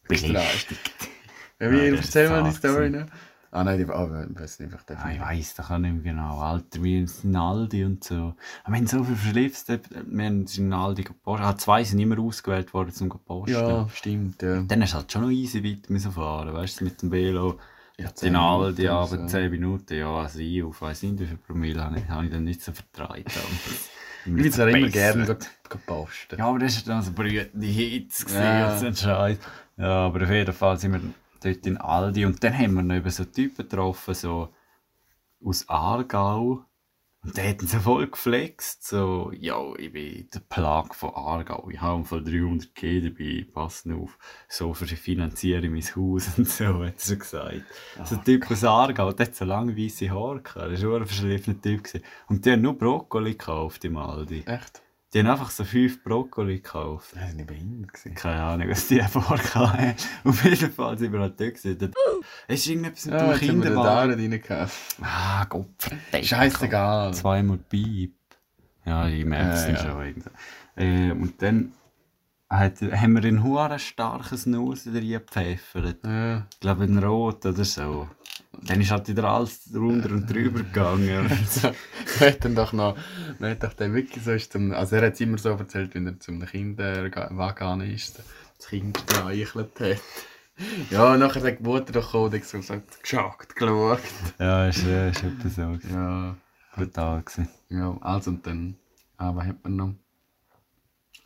[0.07, 0.91] belästigt.
[1.59, 3.07] Ja, Ja, wie, das erzähl ist mal die Story noch.
[3.51, 6.13] Ah nein, die, ah, ich weiß nicht, einfach Ja, ich weiss doch auch nicht mehr
[6.13, 6.39] genau.
[6.41, 8.35] Alter, wir sind Aldi und so.
[8.65, 9.69] Aber wir haben so viel verschlipst.
[9.69, 11.47] Wir haben in Aldi gepostet.
[11.47, 13.53] Ah, zwei sind immer ausgewählt worden, um zu posten.
[13.55, 14.43] Ja, stimmt.
[14.43, 14.61] Ja.
[14.63, 17.59] Dann hast du halt schon noch easy weit müssen fahren, weißt du, mit dem Velo.
[17.97, 19.27] Ja, Den Aldi, Minuten aber oder so.
[19.27, 22.31] 10 Minuten, ja, also ich auf weiss nicht, wie viel Promille habe ich, habe ich
[22.31, 23.25] dann nicht so vertraut.
[24.27, 25.37] Ich würde es auch immer gerne ge-
[25.71, 26.39] gepostet.
[26.39, 28.77] Ja, aber das war dann so brütende Hitze, Ja.
[28.79, 29.39] ein Scheiß.
[29.79, 31.01] Ja, aber auf jeden Fall sind wir
[31.45, 34.55] dort in Aldi und dann haben wir noch eben so Typen getroffen, so
[35.45, 36.65] aus Aargau.
[37.25, 41.81] Und der hat so voll geflext, so, ja, ich bin der Plag von Aargau, ich
[41.81, 44.17] habe von 300 K dabei, pass auf,
[44.49, 47.65] so finanziere ich mein Haus und so, hat er so gesagt.
[48.05, 51.07] so ein Typ aus Aargau, der hat so lange weisse Haare gehabt, der war ein
[51.07, 51.83] verschliffener Typ.
[51.83, 52.05] Gewesen.
[52.29, 54.45] Und der hat nur Brokkoli gekauft im Aldi.
[54.47, 54.81] Echt?
[55.15, 57.13] Die haben einfach so fünf Brokkoli gekauft.
[57.15, 57.95] Das war nicht behindert.
[57.95, 58.15] gewesen.
[58.15, 59.95] Keine Ahnung, was die vorhaben.
[60.25, 61.93] Auf jeden Fall sind wir halt dort gewesen.
[62.47, 64.43] Es ist irgendetwas mit Ja, dem jetzt haben wir Kinderwagen.
[64.49, 64.69] da.
[65.03, 65.67] Ah, Gott.
[66.23, 67.15] Scheißegal.
[67.15, 68.15] Zweimal Piep.
[68.85, 69.77] Ja, ich merke es ja.
[69.91, 70.07] schon.
[70.07, 70.31] irgendwie.
[70.77, 71.73] Äh, und dann
[72.51, 76.05] hat, haben wir einen hohen starken Snus reingepfeffert.
[76.05, 76.47] Ja.
[76.53, 78.09] Ich glaube, in Rot oder so.
[78.63, 81.31] Dann ist halt wieder alles runter und drüber gegangen.
[81.49, 81.71] So,
[82.19, 82.97] wir hätten doch noch,
[83.39, 85.95] wir hätten doch den wirklich so ist zum, also er hat es immer so erzählt,
[85.95, 88.19] wenn er zum Kinderwagen ist,
[88.59, 90.01] das Kind gestreichelt hat.
[90.91, 94.01] Ja, nachher hat die Mutter doch gekommen und gesagt, geschockt, geschaut.
[94.39, 95.79] ja, ist, ist etwas so.
[95.93, 96.37] Ja,
[96.75, 97.49] Brutal gewesen.
[97.69, 98.77] ja, also und dann,
[99.19, 99.95] ah, was hat man noch?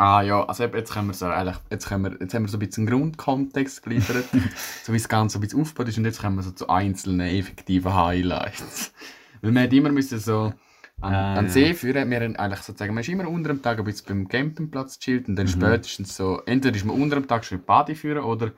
[0.02, 2.56] Ah ja, also jetzt, können wir so, eigentlich, jetzt, können wir, jetzt haben wir so
[2.56, 4.24] ein bisschen einen Grundkontext geliefert,
[4.82, 7.20] so wie das Ganze ein bisschen aufgebaut ist und jetzt kommen wir so zu einzelnen
[7.20, 8.92] effektiven Highlights.
[9.42, 10.52] Weil wir hat immer müssen so
[11.00, 11.48] an, Ah, an.
[11.48, 14.26] See führen, wir haben eigentlich sozusagen, man ist immer unter dem Tag ein bisschen beim
[14.26, 17.94] Campingplatz gechillt und dann spätestens so, entweder ist man unter dem Tag schon in Body
[17.94, 18.50] führen oder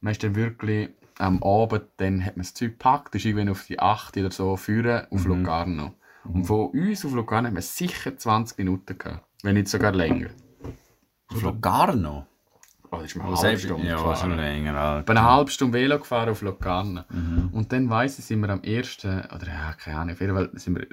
[0.00, 3.66] man ist dann wirklich am Abend, dann hat man das Zeug gepackt, ist irgendwann auf
[3.66, 5.92] die 8 oder so führen auf Locarno.
[6.22, 10.28] Und von uns auf Locarno haben wir sicher 20 Minuten gehabt, wenn nicht sogar länger.
[11.34, 12.26] Auf Locarno?
[12.90, 14.16] Oh, das ist eine Oh, halbe Stunde Ja, gefahren.
[14.16, 14.74] schon länger.
[14.76, 15.02] Alter.
[15.06, 17.02] bin eine halbe Stunde Velo gefahren auf Locarno.
[17.52, 20.50] Und dann weiss ich, sind wir am ersten, oder ja, keine Ahnung, auf jeden Fall
[20.54, 20.86] sind wir,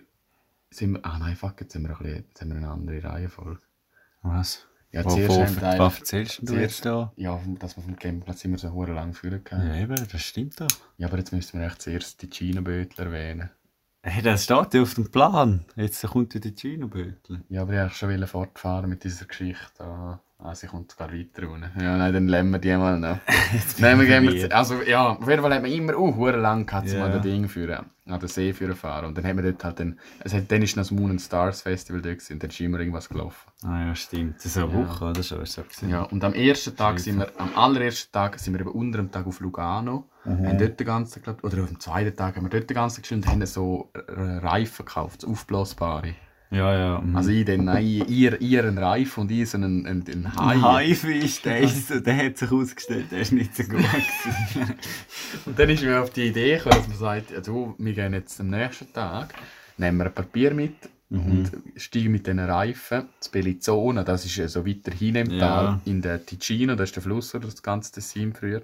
[0.72, 3.04] sind wir ah nein, fuck, jetzt sind wir, ein bisschen, jetzt haben wir eine andere
[3.04, 3.60] Reihenfolge.
[4.24, 4.68] Was?
[4.92, 7.14] Ja, Wo, zuerst haben wir was erzählst du jetzt da?
[7.16, 9.68] Ja, dass wir vom Campingplatz immer so hure lang führen können.
[9.68, 10.68] Ja, eben, das stimmt doch.
[10.98, 13.50] Ja, aber jetzt müssen wir echt zuerst die China-Bötler erwähnen.
[14.04, 15.64] Hey, das steht ja auf dem Plan.
[15.76, 17.44] Jetzt kommt wieder die China-Bötel.
[17.50, 19.84] Ja, aber ich wollte schon fortfahren mit dieser Geschichte.
[19.84, 21.72] Ah, ah, sie kommt gar weiter runter.
[21.80, 23.18] Ja, nein, dann lernen wir die mal noch.
[23.80, 26.66] nein, wir gehen wir, also, ja, auf jeden Fall haben wir immer uh, hure lang
[26.66, 27.06] gehabt, Ja.
[27.06, 29.06] an den Ding führen, an den See führen fahren.
[29.06, 31.62] Und dann haben wir dort halt es hat, dann ist noch das Moon and Stars
[31.62, 33.52] Festival dort gewesen, und dann ist immer irgendwas gelaufen.
[33.64, 34.38] Ah ja, stimmt.
[34.38, 34.74] Das ist eine Ja.
[34.90, 35.38] Woche, oder so?
[35.38, 35.90] Ist so gewesen.
[35.90, 39.12] Ja, und am ersten Tag sind wir, am allerersten Tag sind wir eben unter dem
[39.12, 40.10] Tag auf Lugano.
[40.26, 43.26] Haben dort den ganzen, glaub, oder am zweiten Tag haben wir dort den ganzen gespielt
[43.26, 46.14] und haben so Reifen gekauft, so aufblasbare.
[46.52, 47.02] Ja, ja.
[47.02, 47.16] mhm.
[47.16, 50.54] Also ich den, nein, ihr, ihr einen Reifen und ich so einen, einen, einen Hai.
[50.54, 53.80] Ein Haifisch, der, ist so, der hat sich ausgestellt, der ist nicht so gut.
[55.46, 58.14] Und dann ist mir auf die Idee gekommen, dass man sagt, ja, du, wir gehen
[58.14, 59.34] jetzt am nächsten Tag,
[59.78, 60.76] nehmen wir ein Papier mit
[61.10, 65.40] und steigen mit diesen Reifen zu Bellinzona, das ist so weiter hinten im Ja.
[65.40, 68.62] Tal, in der Ticino, das ist der Fluss, oder das ganze Tessin früher.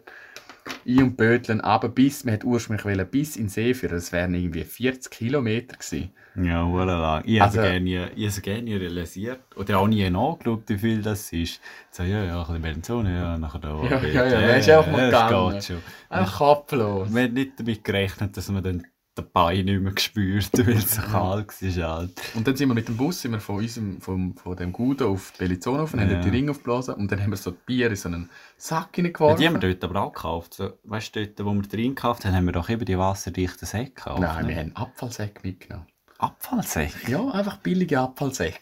[0.85, 4.11] Ich und Böteln aber bis, wir hätten ursprünglich wollen, bis in den See führen, das
[4.11, 6.11] wären irgendwie 40 Kilometer gewesen.
[6.35, 7.23] ja, wohl lang.
[7.25, 9.39] Ich Also- habe es gerne realisiert.
[9.55, 11.59] Oder auch nie nachgeschaut, wie viel das ist.
[11.91, 13.83] So, ja, ja, ein bisschen Benzone, ja, nachher da.
[13.83, 15.53] Ja, ja, ja, man ist einfach mal das gegangen.
[15.53, 15.77] geht schon.
[16.09, 17.13] Einfach kopflos.
[17.13, 18.83] Wir haben nicht damit gerechnet, dass man dann
[19.17, 21.97] den Bein nicht mehr gespürt, weil es so kalt war.
[21.97, 22.11] Halt.
[22.35, 25.11] Und dann sind wir mit dem Bus sind wir von, unserem, vom, von dem Gudo
[25.11, 26.21] auf Bellinzona auf und haben Ja.
[26.21, 29.03] die Ringe aufgeblasen und dann haben wir so die Bier in so einen Sack Ja,
[29.03, 29.37] hineingeworfen.
[29.39, 30.53] die haben wir dort aber auch gekauft.
[30.53, 33.67] So, weißt du, dort, wo wir drin gekauft haben, haben wir doch eben die wasserdichten
[33.67, 34.21] Säcke gekauft.
[34.21, 34.49] Nein, ne?
[34.49, 35.85] wir haben Abfallsäcke mitgenommen.
[36.19, 37.11] Abfallsäcke.
[37.11, 38.57] Ja, einfach billige Abfallsäcke.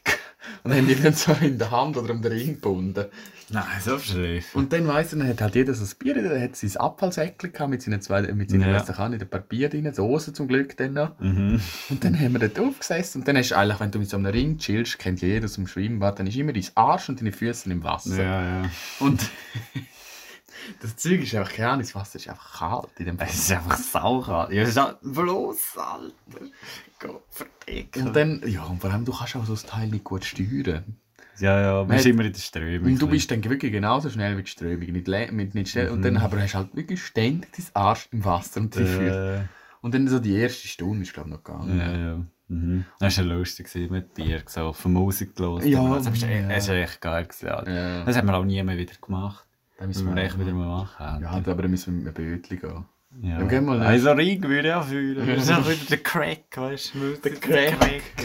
[0.63, 3.05] Und haben die dann so in der Hand oder um den Ring gebunden.
[3.49, 4.55] Nein, so schlecht.
[4.55, 7.53] Und dann weiss ich, dann hat halt jeder so ein Bier, der hat sein Abfallsäckchen
[7.53, 8.69] gehabt mit seinen zwei, mit seinen, Ja.
[8.69, 8.73] ja.
[8.79, 11.19] weiss ich auch nicht, ein paar Bier drin, Soße zum Glück dann noch.
[11.19, 11.62] Mhm.
[11.89, 14.17] Und dann haben wir dort aufgesessen und dann hast du eigentlich, wenn du mit so
[14.17, 17.31] einem Ring chillst, kennt jeder aus dem Schwimmbad, dann ist immer dein Arsch und deine
[17.31, 18.17] Füße im Wasser.
[18.17, 18.69] Ja, ja.
[18.99, 19.21] Und
[20.82, 23.51] das Zeug ist einfach, keine Ahnung, das Wasser ist einfach kalt in dem Es ist
[23.51, 24.49] einfach sauer.
[24.51, 26.45] Ja, es ist halt bloß, Alter.
[26.99, 28.08] Gott, verdecken.
[28.08, 30.97] Und dann, ja, und vor allem, du kannst auch so das Teil nicht gut steuern.
[31.39, 32.91] Ja, ja, Man sind hat- immer in der Strömung.
[32.93, 35.89] Und du bist dann wirklich genauso schnell wie die Strömung, nicht, mit, nicht schnell.
[35.89, 36.04] Und Mhm.
[36.04, 39.41] dann aber hast du halt wirklich ständig dein Arsch im Wasser und äh,
[39.82, 41.78] Und dann so die erste Stunde ist, glaube ich, noch gegangen.
[41.78, 42.21] Ja, ja.
[42.47, 42.86] Mhm.
[42.99, 45.67] Das war ja lustig mit Bier gesoffen, Musik gelesen.
[45.67, 46.82] Ja, das war ja.
[46.84, 47.25] echt geil.
[47.25, 47.47] Gewesen.
[47.47, 48.04] Ja.
[48.06, 49.44] Das haben wir auch nie mehr wieder gemacht.
[49.77, 51.21] Dann Das müssen wir echt wieder mal machen.
[51.21, 52.85] Ja, aber dann müssen wir mit einem Bötchen gehen.
[53.21, 53.38] Ja.
[53.39, 55.25] Dann gehen wir Also Ring würde ich auch fühlen.
[55.25, 57.29] Das ist auch wieder der Crack, weißt du?
[57.49, 57.71] Der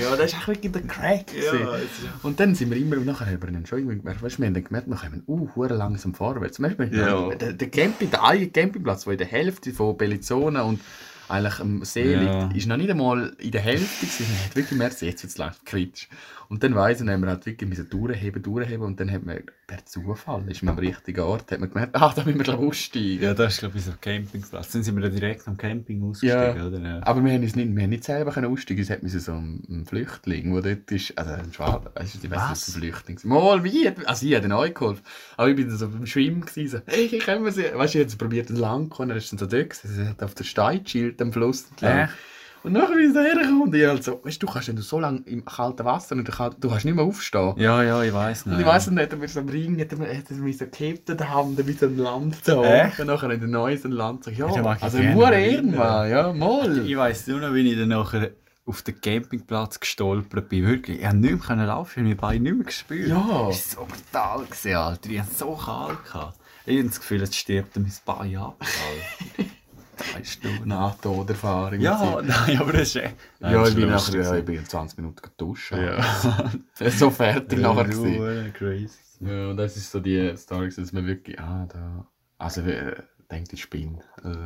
[0.00, 1.32] Ja, das ist auch wirklich der Crack.
[1.32, 3.98] Ja, es ist- Und dann sind wir immer, und nachher haben wir dann schon irgendwie
[3.98, 6.56] gemerkt, weißt du, wir haben dann gemerkt, wir kommen uh, langsam vorwärts.
[6.56, 7.28] Zum Beispiel, Ja.
[7.34, 10.80] der, der, Camping, der eigene Campingplatz, der in der Hälfte von Bellinzona und
[11.28, 12.42] eigentlich am See Ja.
[12.46, 14.26] liegt, ist noch nicht einmal in der Hälfte gewesen.
[14.34, 16.08] Man hat wirklich gemerkt, jetzt wird es langsam kritisch.
[16.50, 19.24] Und dann weiss ich, dann haben wir halt wirklich müssen durchheben, durchheben und dann hat
[19.24, 22.44] man per Zufall, ist man am richtigen Ort, hat man gemerkt, ah, da müssen wir
[22.44, 23.22] glaube ich aussteigen.
[23.22, 24.72] Ja, das ist glaube ich so ein Campingplatz.
[24.72, 26.80] Dann sind wir dann direkt am Camping ausgestiegen, oder?
[26.80, 27.00] Ja.
[27.04, 29.30] Aber wir haben, uns nicht, wir haben nicht selber können aussteigen es hat müssen so
[29.30, 33.20] ein, Flüchtling, der dort ist, also ein Schwaber, also ich weiß nicht, ein Flüchtling.
[33.22, 33.88] Mal, wie?
[34.04, 35.04] Also ich habe den euch geholfen.
[35.36, 38.06] Aber ich bin so beim Schwimmen gewesen, so, hey, können wir sie, weißt du, ich
[38.06, 40.42] habe probiert, lang zu kommen, er ist dann so dort gewesen, er hat auf der
[40.42, 40.82] Stein
[41.20, 41.98] am Fluss entlang.
[42.00, 42.14] Echt?
[42.62, 45.00] Und nachher ich so hergekommen und ich halt so, weißt du, kannst, wenn du so
[45.00, 47.54] lange im kalten Wasser und du kannst, du kannst nicht mehr aufstehen.
[47.56, 48.54] ja, ja, ich weiß nicht.
[48.54, 50.36] Und ich weiss nicht, hat er mir so am Ring, hat er, mir- hat er
[50.36, 52.62] mich so gehebt in der Hand, wie so ein Land so.
[52.62, 53.00] Echt?
[53.00, 56.86] Und nachher in der neues Land so, ja, also nur irgendwann, ja, mal.
[56.86, 58.30] Ich weiss nur noch, wie ich dann nachher
[58.66, 60.66] auf den Campingplatz gestolpert bin.
[60.66, 63.08] Wirklich, ich konnte nicht mehr laufen, ich habe meine Beine nicht mehr gespürt.
[63.08, 63.16] Ja.
[63.48, 65.10] Das war so brutal, Alter.
[65.10, 66.04] Ich hatte so kalt.
[66.04, 66.36] Gehabt.
[66.66, 68.56] Ich habe das Gefühl, jetzt stirbt mein Bein ab.
[70.00, 70.12] Alter.
[70.12, 70.68] Drei Stunden.
[70.68, 71.80] Nahtoderfahrung.
[71.80, 73.16] Ja, nein, aber das ist echt...
[73.40, 75.80] ja, ich bin das nachher, ja, ich bin in 20 Minuten duschen.
[75.80, 76.20] Ja.
[76.90, 77.88] so fertig nachher.
[77.88, 78.98] Ja, crazy.
[79.20, 82.06] Ja, und das ist so die Story, dass man wirklich, ah, da,
[82.38, 82.96] also, äh,
[83.30, 84.00] denkt, ich spinne.
[84.22, 84.40] Also,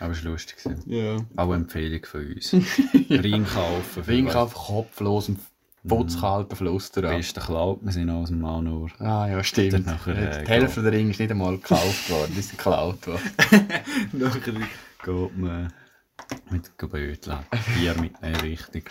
[0.00, 0.56] Aber es war lustig.
[0.86, 1.16] ja.
[1.36, 2.52] Auch eine Empfehlung von uns.
[3.10, 4.02] Ring kaufen.
[4.02, 5.30] Ring auf kopflos
[5.84, 7.00] im putzkalten Fluss da.
[7.00, 8.90] beste Cloud, wir sind aus dem Manor.
[8.98, 9.86] Ah, ja, stimmt.
[9.86, 13.20] Nachher, äh, die Hälfte der Ring ist nicht einmal gekauft worden, sind geklaut worden.
[14.12, 14.54] Nachher geht
[15.36, 15.72] man
[16.50, 17.38] mit Geböteln.
[17.76, 18.90] Bier mitnehmen, richtig.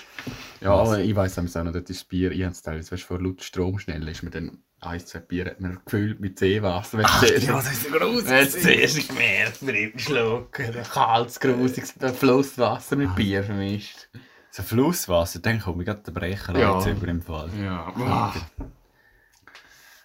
[0.60, 3.04] Ja, aber ich weiss auch noch, dort ist das Bier, ich habe es teilweise, weißt
[3.04, 6.40] du, vor laut Strom schnell ist man dann ein, zwei Bier hat man gefüllt mit
[6.40, 6.98] Seewasser.
[6.98, 7.32] Wenn Ach, das
[7.72, 8.30] ist so groß.
[8.30, 10.54] Jetzt zuerst gemerkt, mit dem Schluck,
[10.92, 14.10] kaltes, grusiges Flusswasser mit Bier vermischt.
[14.52, 16.78] So Flusswasser, dann kommt mir gerade der Brecher Ja.
[16.78, 17.50] jetzt über im Fall.
[17.62, 17.94] Ja.
[17.98, 18.34] Ah.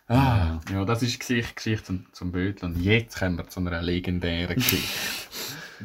[0.08, 2.66] Ah, ja, das ist die Geschichte, zum, zum Bötel.
[2.66, 4.86] Und jetzt kommen wir zu einer legendären Geschichte.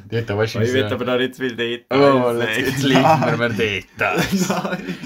[0.09, 3.49] Da, weißt du, Ich will aber noch nicht viel Details Oh, jetzt, jetzt liefern wir
[3.49, 4.49] Details.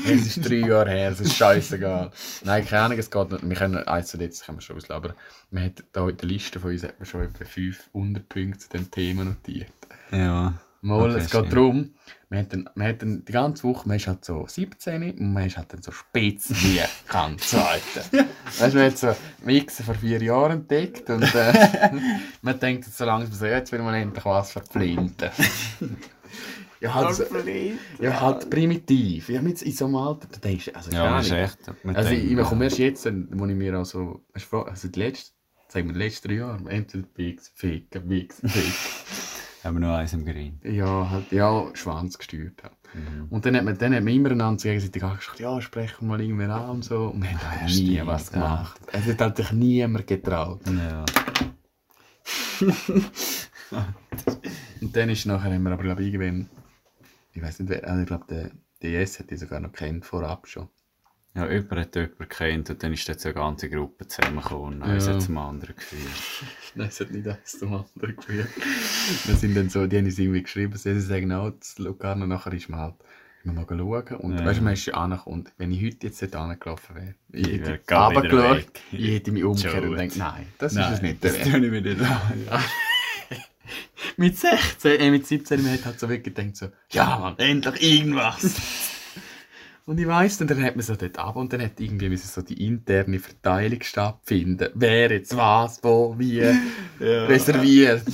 [0.05, 2.11] Es ist drei Jahre her, es ist scheißegal.
[2.43, 3.49] Nein, keine Ahnung, es geht nicht.
[3.49, 5.15] Wir können eins zu jetzt können wir schon auslassen, aber
[5.49, 8.69] wir haben da in der Liste von uns hat man schon etwa fünf Unterpunkte zu
[8.69, 9.71] diesem Thema notiert.
[10.11, 10.53] Ja.
[10.81, 11.53] Mal, Okay, es geht stimmt.
[11.53, 11.89] darum,
[12.35, 15.33] man hat, dann, man hat dann die ganze Woche, man ist halt so 17 und
[15.33, 18.27] man ist halt dann so spitz wie kann zweite.
[18.59, 21.91] weißt du, man hat so Mixen vor vier Jahren entdeckt und äh,
[22.41, 25.29] man denkt jetzt so langsam so, jetzt will man endlich was verflinten.
[26.81, 27.27] ja, halt,
[27.99, 29.29] ja, halt primitiv.
[29.29, 31.57] Ja, mit in so einem Alter, da denkst du, also, Ja, das ist echt.
[31.85, 35.35] Also ich, ich komme erst jetzt, wo ich mir also, also die letzten,
[35.69, 39.34] sagen wir, die letzten drei Jahre, entweder Bigs, Ficken, Bigs, Ficken.
[39.65, 40.59] Haben wir noch eins im Grün.
[40.63, 42.61] Ja, halt, ja, Schwanz gesteuert.
[42.61, 42.73] Halt.
[42.93, 43.27] Mhm.
[43.31, 46.21] Und dann hat man, dann hat man immer einander gegenseitig angeschaut, ja, sprechen wir mal
[46.21, 47.07] irgendwer an und so.
[47.07, 48.33] Und man hat halt nie stimmt, was ja.
[48.33, 48.79] gemacht.
[48.91, 50.61] Es hat halt sich niemand getraut.
[50.67, 51.03] Ja.
[54.81, 56.47] Und dann ist nachher, haben wir aber, glaube ich, irgendwann,
[57.33, 58.51] ich weiß nicht wer, also ich glaube, der
[58.83, 60.69] DS hat die sogar noch kennt vorab schon.
[61.35, 65.05] Ja, jemand hat jemanden gekannt und dann ist so eine ganze Gruppe zusammengekommen und eins
[65.05, 65.13] Ja.
[65.13, 66.01] hat zum anderen geführt.
[66.75, 68.47] Nein, es hat nicht eins zum anderen geführt.
[69.25, 72.53] Wir sind dann so, die haben uns irgendwie geschrieben, sie sagen auch, das Locarno, nachher
[72.53, 72.95] ist man halt,
[73.43, 74.17] wir mal schauen.
[74.21, 74.45] Und Ja.
[74.45, 75.39] weißt du, man ist ja angekommen.
[75.41, 79.83] Und wenn ich heute jetzt dort angelaufen wäre, ich hätte runtergeschaut, ich hätte mich umgekehrt
[79.83, 81.23] und gedacht, nein, das Nein, ist es nicht.
[81.23, 82.47] das tue ich mir nicht an.
[84.17, 87.81] mit 16, äh, mit 17, man hat halt so wirklich gedacht, so, ja Mann, endlich
[87.81, 88.55] irgendwas.
[89.85, 92.27] und ich weiss, dann, dann hat man so dort ab und dann hat irgendwie müssen
[92.27, 94.69] so die interne Verteilung stattfinden.
[94.73, 96.41] Wer jetzt was, wo, wie
[96.99, 98.03] reserviert.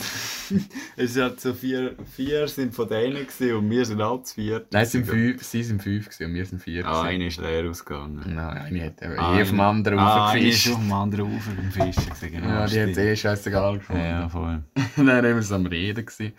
[0.97, 4.35] Es sind halt so vier, vier sind von denen gewesen und wir sind auch zu
[4.35, 4.67] viert.
[4.73, 6.85] Nein, es sind fünf, sie sind fünf gewesen und wir sind vier.
[6.85, 8.21] Ah, einer ist leer ausgegangen.
[8.25, 10.73] Nein, eine hat eben Ah, eh auf dem eine- anderen ah, Ufer eine ist gefischt.
[10.75, 12.47] auf dem anderen Ufer beim Fischen gewesen, genau.
[12.49, 14.03] Ja, die hat eh scheißegal gefunden.
[14.03, 14.61] Ja, voll.
[14.97, 16.05] dann waren wir so am Reden.
[16.05, 16.33] Gewesen.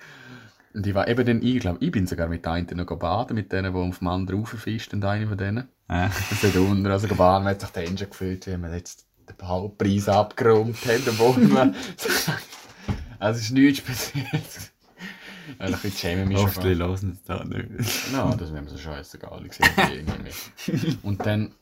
[0.74, 3.34] Und ich war eben dann, ich glaube, ich bin sogar mit der einen noch baden,
[3.34, 5.68] mit denen, die auf dem anderen Ufer fischen, und eine von denen.
[5.88, 9.06] Äh, Das hat unten, also baden, man hat sich den Engine gefühlt, wie wir jetzt
[9.28, 11.74] den Halbpreis abgeräumt haben, obwohl wir...
[13.18, 14.72] also es ist nichts Spezielles.
[15.58, 16.58] Also, ein bisschen schämen mich schon fast.
[16.58, 18.12] Hoffentlich hören sie das nicht.
[18.12, 19.64] Ja, das wäre mir so scheißegal gewesen.
[19.92, 20.98] irgendwie.
[21.02, 21.52] und dann,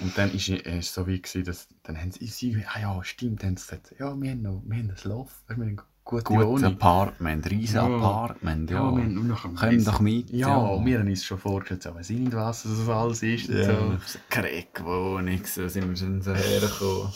[0.00, 3.42] und dann ist es so wie gewesen, dass, dann haben sie, sie ah ja, stimmt,
[3.44, 5.76] haben sie gesagt, ja, wir haben noch, wir haben wir haben eine
[6.08, 6.64] gute Gutes.
[6.64, 7.82] Apartment, riesen Ja.
[7.86, 8.76] Apartment, ja.
[8.76, 10.30] Ja, wir haben noch Kommen doch mit.
[10.30, 13.48] Ja, und wir haben uns schon vorgestellt, so, weiß ich nicht, was das alles ist.
[13.48, 14.18] Ja, So.
[14.30, 17.12] Kreckwohnung, so sind wir schon so hergekommen.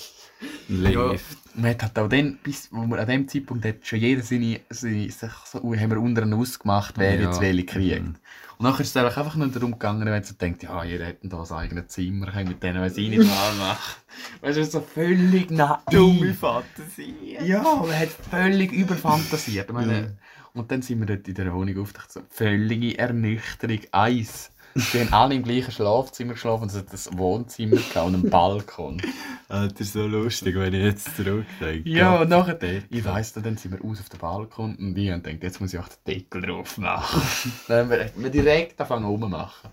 [0.69, 1.39] Ein Ja, Lift.
[1.55, 5.09] man hat auch dann, bis, wo wir an dem Zeitpunkt hat schon jeder seine, seine
[5.11, 7.29] sich so, haben wir untereinander ausgemacht, wer Ja.
[7.29, 8.03] jetzt welche kriegt.
[8.03, 8.15] Mhm.
[8.63, 11.33] Und nachher ist es eigentlich einfach nur darum gegangen, wenn sie denkt, ja, ihr hättet
[11.33, 13.97] da ein eigenes Zimmer, können mit denen weiß ich nicht mal machen.
[14.41, 16.39] Weißt du, so völlig naiv.
[16.39, 17.39] Fantasie.
[17.45, 19.73] Ja, man hat völlig überfantasiert.
[19.73, 20.07] Meine, Ja.
[20.55, 24.53] Und dann sind wir dort in der Wohnung aufgedacht, so völlige Ernüchterung, Eis.
[24.75, 28.31] Die haben alle im gleichen Schlafzimmer geschlafen und es hat ein Wohnzimmer gehabt und einen
[28.31, 29.03] Balkon.
[29.49, 31.89] Das ist so lustig, wenn ich jetzt zurückdenke.
[31.89, 32.59] Ja, und nachher,
[32.89, 35.75] ich weiss, dann sind wir raus auf den Balkon und ich und denkt, jetzt muss
[35.75, 37.23] ich auch den Deckel drauf machen.
[37.69, 39.71] dann haben wir, wir direkt anfangen rummachen.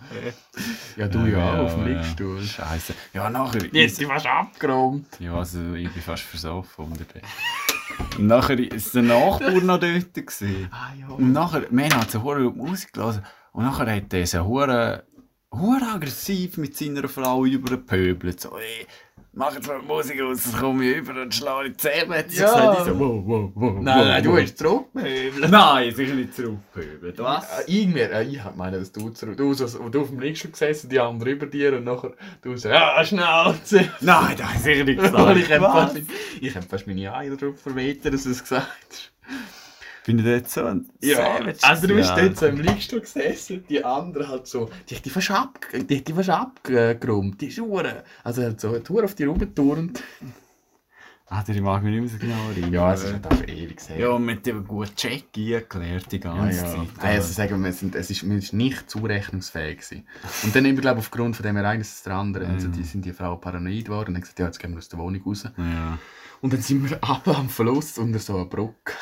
[0.97, 2.41] Ja, du ja, auf dem Liegestuhl.
[2.41, 2.93] Scheiße.
[3.13, 3.63] Ja, nachher.
[3.71, 5.07] Jetzt ist fast abgeräumt.
[5.19, 7.21] Ja, also ich bin fast versoffen unter dem.
[8.17, 10.13] Und nachher war der Nachbar noch dort.
[10.13, 10.69] Gewesen.
[10.71, 11.07] Ah ja.
[11.07, 13.23] Und nachher, wir haben halt so laut Musik gelesen.
[13.59, 15.03] Und nachher hat er so hure,
[15.51, 18.39] hure aggressiv mit seiner Frau übergepöbelt.
[18.39, 18.87] So, ey,
[19.33, 22.19] mach jetzt mal Musik aus, sonst komme ich über und schlage die Zähne.
[22.19, 22.45] Hat sie Ja.
[22.45, 22.77] gesagt.
[22.79, 23.73] Ich so, wow, wow, wow.
[23.81, 25.51] Nein, wow, nein, du hast zurückgehebelt.
[25.51, 27.19] Nein, ist nicht zurückgepöbelt.
[27.19, 27.67] Was?
[27.67, 29.35] Irgendwie, äh, ich meine, dass du zurück.
[29.35, 32.69] Du, so, du auf dem Liegestuhl gesessen, die anderen über dir und nachher du so,
[32.69, 33.89] ja, Schnauze.
[33.99, 35.51] Nein, das ist sicher nicht ich gesagt.
[35.51, 35.91] hab Was?
[35.91, 36.01] fast,
[36.39, 39.11] ich hab fast meine Eier drauf verweht, dass du es gesagt hast.
[40.09, 42.25] Bin ich dort so ein Ja, Savage also du bist gewesen?
[42.29, 45.97] dort so im Liegestuhl gesessen, die andere halt so, die hat die fast, ab, die
[45.99, 48.03] hat die fast abgeräumt, die Schuhe.
[48.23, 50.01] Also hat so eine Tour auf die rumgeturnt.
[51.27, 52.73] Ah, ich mag mich nicht mehr so genau erinnern.
[52.73, 53.99] Ja, es ist halt einfach ewig gesagt.
[53.99, 56.71] Ja, mit dem guten Check eingeklärt die Ja, ganze ja.
[56.73, 56.87] Zeit.
[57.01, 60.07] Hey, also sagen wir, wir sind, es ist, man ist nicht zurechnungsfähig gewesen.
[60.41, 63.13] Und dann immer, glaube ich, aufgrund von dem eines das andere, also die sind die
[63.13, 65.43] Frau paranoid geworden und haben gesagt, ja, jetzt gehen wir aus der Wohnung raus.
[65.55, 65.99] ja.
[66.41, 68.93] Und dann sind wir ab am Fluss unter so einer Brücke.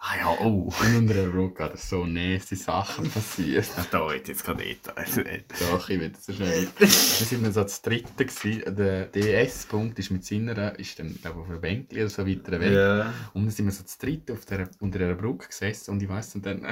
[0.00, 0.72] Ah ja, oh.
[0.80, 3.66] Und unter einer Brücke hat so nasty Sachen passiert.
[3.90, 5.44] Da hat jetzt keine Details reden.
[5.58, 6.68] Doch, ich will das schnell.
[6.78, 8.76] Wir sind dann so das dritte gewesen.
[8.76, 12.60] Der DS-Punkt ist mit seiner, ist dann, glaube ich, auf einem Bänkchen oder so weiter
[12.60, 12.72] weg.
[12.72, 13.12] Ja.
[13.34, 16.08] Und dann sind wir so das dritte auf der, unter einer Brücke gesessen und ich
[16.08, 16.66] weiss und dann...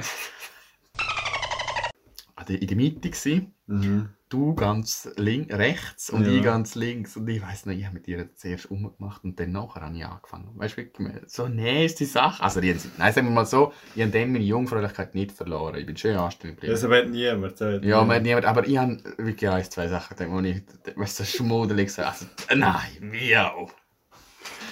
[2.43, 3.53] der- in der Mitte gewesen.
[3.67, 4.09] Mhm.
[4.29, 6.31] Du ganz link, rechts und Ja.
[6.33, 7.15] ich ganz links.
[7.15, 10.05] Und ich weiss noch, ich habe mit ihr zuerst umgemacht und dann nachher habe ich
[10.05, 10.49] angefangen.
[10.55, 12.43] Weißt du, wirklich, so nächste Sache.
[12.43, 15.75] Also, die, nein, sagen wir mal so, ich habe dann meine Jungfräulichkeit nicht verloren.
[15.75, 16.73] Ich bin schön anständig geblieben.
[16.73, 17.61] Das wird niemand.
[17.61, 18.15] das Ja, man niemand.
[18.15, 20.61] hat niemand, aber ich habe wirklich ein, zwei Sachen gedacht, wo ich,
[20.97, 23.69] weißt du, so schmuddelig so, also, nein, miau.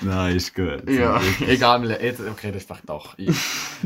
[0.01, 0.89] Nein, ist gut.
[0.89, 3.35] Ja, egal, jetzt, okay, das vielleicht doch ich.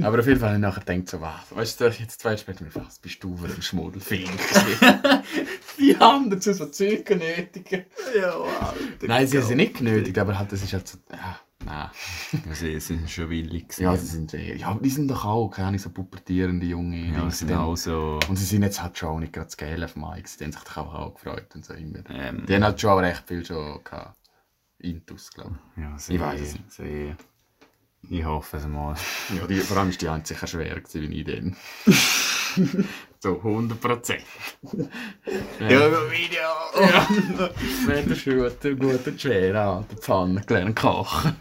[0.01, 2.39] Aber auf jeden Fall habe ich nachher gedacht, so, was, weißt du, jetzt zwei Jahre
[2.41, 4.29] später, was bist du für ein Schmuddelfink?
[5.79, 7.85] Die anderen zu so Zeug nötigen.
[8.19, 8.75] Ja, Alter.
[9.07, 11.89] Nein, sie haben sie nicht genötigt, aber halt, das ist halt so, ja, nein.
[12.47, 13.69] Ja, sie sind schon willig.
[13.69, 13.83] gewesen.
[13.83, 17.13] Ja, sie sind, eh- ja, aber die sind doch auch, keine Ahnung, so pubertierende Junge.
[17.13, 18.19] ja, die sie sind auch so.
[18.27, 20.51] Und sie sind jetzt halt schon auch nicht gerade das Geld auf Mike, die haben
[20.51, 21.99] sich doch auch, auch gefreut und so immer.
[22.09, 24.15] Ähm, Die haben halt schon auch recht viel schon gehabt.
[24.79, 26.71] Intus, glaube ja, Ich sehr, weiss es nicht.
[26.71, 27.17] sehr.
[28.09, 28.95] Ich hoffe es mal.
[29.29, 29.35] ich.
[29.41, 31.55] Ja, die, vor allem ist die eine sicher schwerer gewesen, wie ich dann.
[33.19, 34.23] so 100 Prozent.
[35.59, 36.39] Video!
[36.79, 37.07] Ja.
[37.85, 41.35] Wenn der Schuhe gut und schwer an der Pfanne gelernt kochen.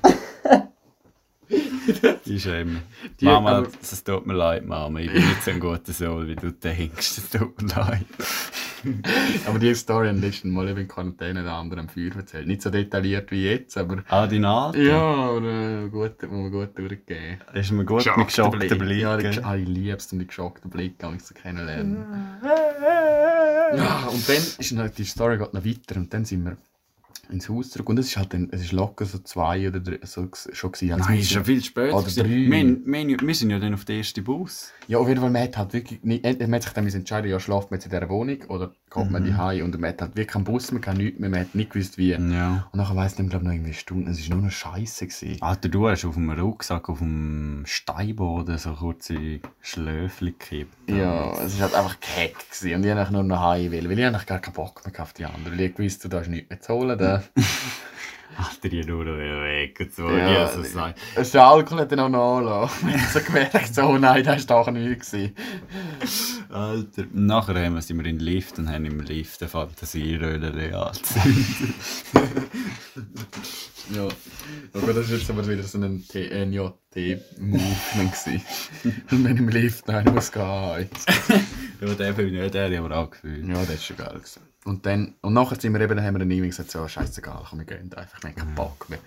[2.24, 2.82] Ich schäme
[3.20, 4.98] Die- Mama, es tut mir leid, Mama.
[5.00, 7.18] Ich bin nicht so ein guter Sohn, wie du denkst.
[7.18, 8.04] Es tut mir leid.
[9.46, 12.46] Aber die Story haben letzten Mal eben in Quarantäne den anderen am Feuer erzählt.
[12.46, 14.02] Nicht so detailliert wie jetzt, aber.
[14.08, 14.86] Ah, die Nadel?
[14.86, 17.38] Ja, aber äh, gut, muss man gut durchgeben.
[17.54, 19.00] Ist mir gut mit geschockten Blick.
[19.00, 19.44] Ja, die, gell?
[19.44, 22.04] ah, ich liebe es, um die geschockten Blick um mich zu kennenlernen.
[23.76, 26.56] Ja, und dann ist noch, die Story geht noch weiter und dann sind wir
[27.30, 29.98] ins Haus zurück und es ist halt dann, es ist locker so zwei oder drei,
[30.02, 30.92] so schon gewesen.
[30.92, 31.96] Also Nein, ist schon viel später.
[31.96, 32.28] Oder drei.
[32.28, 34.72] Wir, wir, wir sind ja dann auf den ersten Bus.
[34.86, 37.30] Ja, auf jeden Fall, man hat halt wirklich nicht, äh, man hat sich dann entscheiden,
[37.30, 40.00] ja, schlaft man jetzt in dieser Wohnung oder geht man die Hause und man hat
[40.00, 42.10] halt wirklich keinen Bus mehr, kein nichts mehr, man hat nicht gewusst, wie.
[42.10, 42.68] Ja.
[42.72, 45.06] Und nachher weiss ich glaube noch irgendwie Stunden, es war nur noch Scheiße.
[45.06, 45.42] Gewesen.
[45.42, 50.90] Alter, du hast auf dem Rucksack, auf dem Steinboden so kurze Schläfchen gekippt.
[50.90, 52.76] Ja, es war halt einfach keck gewesen.
[52.76, 55.24] und ich wollte nur noch heim, weil ich eigentlich gar keinen Bock mehr auf die
[55.24, 55.58] anderen.
[55.58, 56.98] Weil ich gewusst, du darfst nichts mehr zu holen.
[56.98, 57.17] Da.
[58.38, 60.08] Alter, die nur weg und so.
[60.10, 60.94] Ja, Ja, so sagen.
[61.16, 62.88] Der Alkohol hat dann auch nachgelassen.
[62.94, 65.12] Ich habe so gemerkt, so, oh nein, das war doch nichts.
[66.48, 67.04] Alter.
[67.12, 71.74] Nachher haben wir, sind wir in den Lift und haben im Lift eine Fantasieröhle angezündet.
[73.90, 74.08] Ja,
[74.74, 76.82] aber das war jetzt aber wieder so ein NJT-Movement.
[78.12, 78.42] gewesen.
[79.10, 80.42] Und wenn ich im Lift noch muss gehen
[81.80, 83.46] ja, den bin ich nicht, den habe ich aber auch gefühlt.
[83.46, 84.14] Ja, das war schon geil.
[84.14, 84.42] Gewesen.
[84.64, 87.44] Und, dann, und nachher sind wir eben, dann haben wir dann irgendwie gesagt, so, scheißegal,
[87.48, 88.98] komm, wir gehen einfach, wir haben keinen Bock mehr.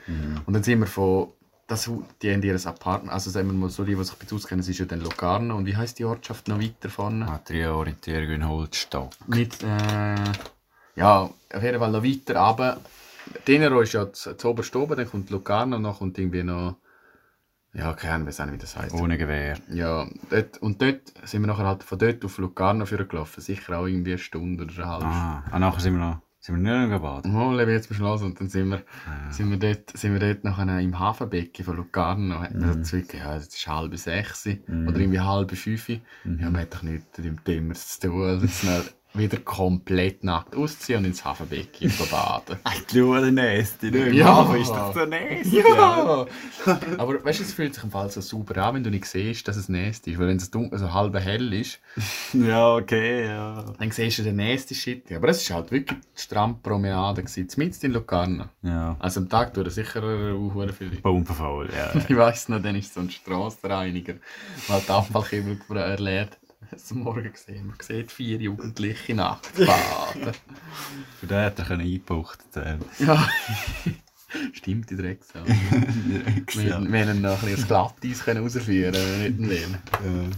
[0.45, 1.27] Und dann sind wir von,
[1.67, 1.89] das,
[2.21, 4.59] die haben ihr Apartment, also sagen wir mal so, die, die sich ein bisschen auskennen,
[4.61, 5.55] es ist ja dann Locarno.
[5.55, 7.25] Und wie heisst die Ortschaft noch weiter vorne?
[7.25, 9.11] Materialorientierung in Holzstock.
[9.27, 10.15] Mit, äh,
[10.95, 12.81] ja, auf jeden Fall noch weiter runter.
[13.45, 16.77] Tenero ist ja zu, oberst oben, dann kommt Locarno und dann kommt irgendwie noch,
[17.73, 18.95] ja, keine Ahnung, ich weiß auch nicht, wie das heisst.
[18.95, 19.57] Ohne Gewehr.
[19.69, 23.39] Ja, dort, und dort sind wir nachher halt von dort auf Locarno für gelaufen.
[23.41, 25.05] Sicher auch irgendwie eine Stunde oder eine halbe.
[25.05, 27.31] Ah, und nachher sind wir noch, sind wir nicht noch gebadet.
[27.33, 28.25] Oh, lebe jetzt beschlossen.
[28.25, 28.83] Und dann sind wir,
[29.29, 32.41] sind wir dort, sind wir dort nachher im Hafenbecken von Locarno.
[32.41, 35.87] Hat man so wirklich, ja, es ist halb sechs oder irgendwie halb fünf.
[35.87, 38.23] Ja, man hat doch nichts mit dem Thema zu tun.
[38.23, 38.47] Also
[39.13, 42.57] wieder komplett nackt ausziehen und ins Hafenbecken baden.
[42.93, 44.09] Du, der Nächste, ne?
[44.11, 44.27] Ja.
[44.33, 45.57] Aber ist doch der Nächste.
[45.59, 46.25] Ja!
[46.97, 49.47] Aber weißt du, es fühlt sich im Fall so super an, wenn du nicht siehst,
[49.47, 50.17] dass es Nest ist.
[50.19, 51.79] Weil wenn es dunkel, also halb hell ist,
[52.33, 53.65] Ja, okay, ja.
[53.77, 55.11] dann siehst du den nächsten Shit.
[55.11, 58.45] Aber es war halt wirklich die Strandpromenade, zumindest in Locarno.
[58.61, 58.95] Ja.
[58.99, 60.85] Also am Tag tut er sicher auch Leute.
[61.01, 61.91] Bombenfaul, ja.
[62.07, 64.13] Ich weiss noch, dann ist so ein Strassenreiniger,
[64.69, 66.37] der die Abfallkübel erleert.
[66.89, 67.67] Du morgen gesehen?
[67.67, 70.33] Man sieht vier Jugendliche nackt baden.
[71.19, 72.85] Für den hätte er können eingebucht werden.
[72.99, 73.27] ja.
[74.53, 75.43] Stimmt, die Drecksau.
[75.45, 80.31] Wir wir hätten noch ein bisschen das Glatteis können rausführen können, nicht den Lehnen.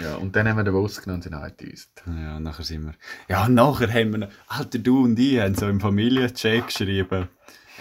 [0.00, 1.90] Ja, und dann haben wir den Bus genommen und sind heimgedüst.
[2.06, 2.94] Ja, und nachher sind wir.
[3.28, 4.18] Ja, nachher haben wir.
[4.18, 7.28] noch- Alter, du und ich haben so im Familiencheck geschrieben.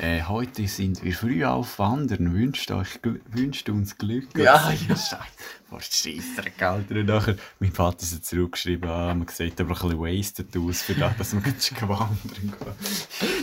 [0.02, 2.34] Äh, heute sind wir früh auf Wandern.
[2.34, 4.30] Wünscht, euch, wünscht uns Glück.
[4.36, 4.72] Ja, ja.
[4.96, 5.20] Scheiße.
[5.70, 6.96] Vor Scheissdreck, Alter.
[6.96, 10.96] Und nachher, mein Vater ist zurückgeschrieben, ah, man sieht aber ein bisschen wasted aus für
[10.96, 12.52] das, dass man jetzt wandern gehen.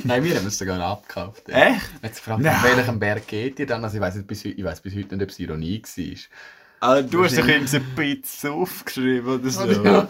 [0.02, 1.48] Nein, wir haben es sogar abgekauft.
[1.48, 1.74] Ja.
[1.74, 1.90] Echt?
[2.02, 2.56] Jetzt gefragt, Nein.
[2.56, 3.84] auf welchem Berg geht ihr dann?
[3.84, 6.16] Also ich weiß bis, heu- ich weiss bis heute nicht, ob es Ironie war.
[6.80, 9.66] Ah, du hast doch eben so Pizza aufgeschrieben oder so.
[9.66, 10.08] Ja.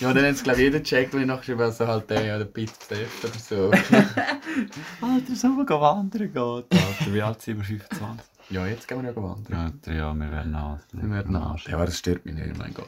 [0.00, 2.36] ja, dann haben es glaube ich jeder gecheckt, und ich nachgeschrieben habe, so halt der
[2.36, 3.70] oder Pizza Steph oder so.
[5.00, 6.36] Alter, so mal wandern geht.
[6.36, 7.64] Alter, wie alt sind wir?
[7.64, 8.26] 25?
[8.50, 9.54] ja, jetzt gehen wir ja wandern.
[9.54, 10.82] Alter, ja, wir werden alt.
[10.92, 11.62] Wir werden alt.
[11.68, 12.86] Ja, aber das stört mich nicht, mein Gott.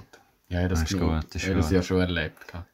[0.48, 1.76] Ja, das, Das ist gut, das ist ja, das gut.
[1.76, 2.48] ja schon erlebt.
[2.48, 2.66] gehabt.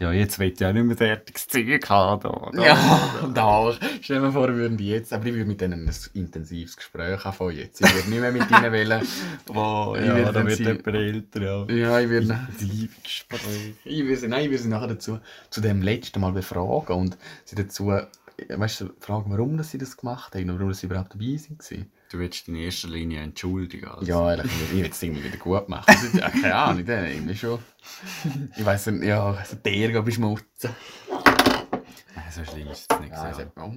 [0.00, 2.20] Ja, jetzt will ich auch nicht mehr fertiges Zeug haben.
[2.22, 2.64] Da, da.
[2.64, 3.72] Ja, da.
[4.00, 7.22] Stell dir vor, wir würden die jetzt, aber ich würde mit denen ein intensives Gespräch
[7.26, 7.82] anfangen jetzt.
[7.82, 9.02] Ich würde nicht mehr mit ihnen wählen.
[9.48, 11.66] Wow, Ich ja, werde da dann wird sie- jemand älter, ja.
[11.74, 13.74] Ja, ich würde Liebesgespräch.
[13.84, 15.18] ich würde sie, nein, ich würde sie nachher dazu,
[15.50, 17.92] zu dem letzten Mal befragen und sie dazu,
[18.48, 21.36] weißt du, fragen, warum dass sie das gemacht haben und warum dass sie überhaupt dabei
[21.38, 21.86] waren.
[22.10, 23.86] Du willst in erster Linie entschuldigen.
[23.86, 24.04] Also.
[24.04, 25.84] Ja, ehrlich, ich will das irgendwie wieder gut machen.
[26.12, 27.60] Ja, keine Ahnung, dann irgendwie schon.
[28.56, 30.70] Ich weiss nicht, ja, also der beschmutzen.
[31.08, 33.12] Nein, so schlimm ist es nicht.
[33.12, 33.42] Ja, ich so.
[33.42, 33.72] sag, oh.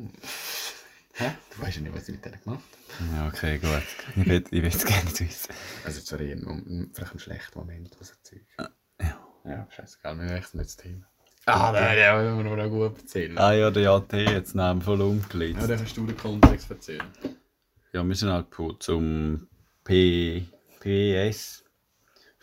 [1.15, 1.31] Hä?
[1.55, 2.63] Du weißt ja nicht, was ich mit denen gemacht
[2.99, 3.15] habe.
[3.15, 3.83] Ja, okay, gut.
[4.15, 5.53] Ich will, ich will es gerne wissen.
[5.85, 8.47] Also, eher ein, vielleicht ein schlechter Moment, was erzählt.
[8.57, 8.69] Ja.
[9.45, 11.05] Ja, scheißegal, wir wechseln jetzt das Thema.
[11.45, 13.37] Ah, nein, ja, das müssen wir noch gut erzählen.
[13.37, 15.61] Ah ja, der JT jetzt neben voll Ja, umgelegt.
[15.61, 17.05] dann kannst du den Kontext erzählen.
[17.93, 18.47] Ja, wir sind halt
[18.79, 19.47] zum
[19.83, 20.47] P
[20.79, 21.62] PS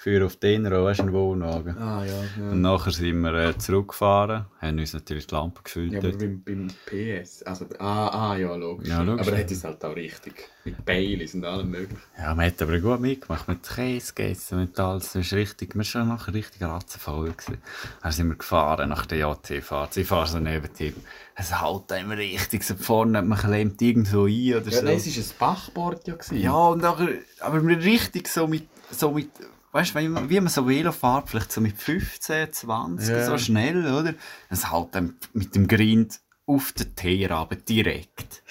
[0.00, 1.76] für auf den weißt du, einen Wohnwagen.
[1.76, 2.12] Ah, ja.
[2.38, 2.50] ja.
[2.52, 5.92] Und nachher sind wir äh, zurückgefahren, haben uns natürlich die Lampe gefüllt.
[5.92, 8.88] Ja, aber beim, beim PS, also, ah, ah, ja, logisch.
[8.88, 9.26] Ja, logisch.
[9.28, 10.48] Aber er hat es halt auch richtig.
[10.64, 12.00] Mit Baileys und allem möglichen.
[12.16, 15.80] Ja, man hat aber gut mitgemacht, mit Käse gegessen, mit alles, das ist richtig, wir
[15.80, 17.32] waren schon nachher richtig ratzenvoll.
[17.32, 17.58] gewesen.
[18.02, 20.94] Dann sind wir gefahren nach der JT-Fahrt, ich fahre so neben ihm,
[21.34, 24.82] es haut einem richtig so vorne, man klemmt irgendwo ein oder Ja, so.
[24.82, 26.14] nein, es war ein Bachboard ja.
[26.14, 26.40] gewesen.
[26.40, 27.08] Ja, und nachher,
[27.40, 29.28] aber wir richtig so mit, so mit,
[29.72, 33.26] weißt du, wie man, so Velo fährt, vielleicht so mit 15, 20, Ja.
[33.26, 34.14] so schnell, oder?
[34.48, 38.42] Es haut dann mit dem Grind auf den Teer runter, direkt.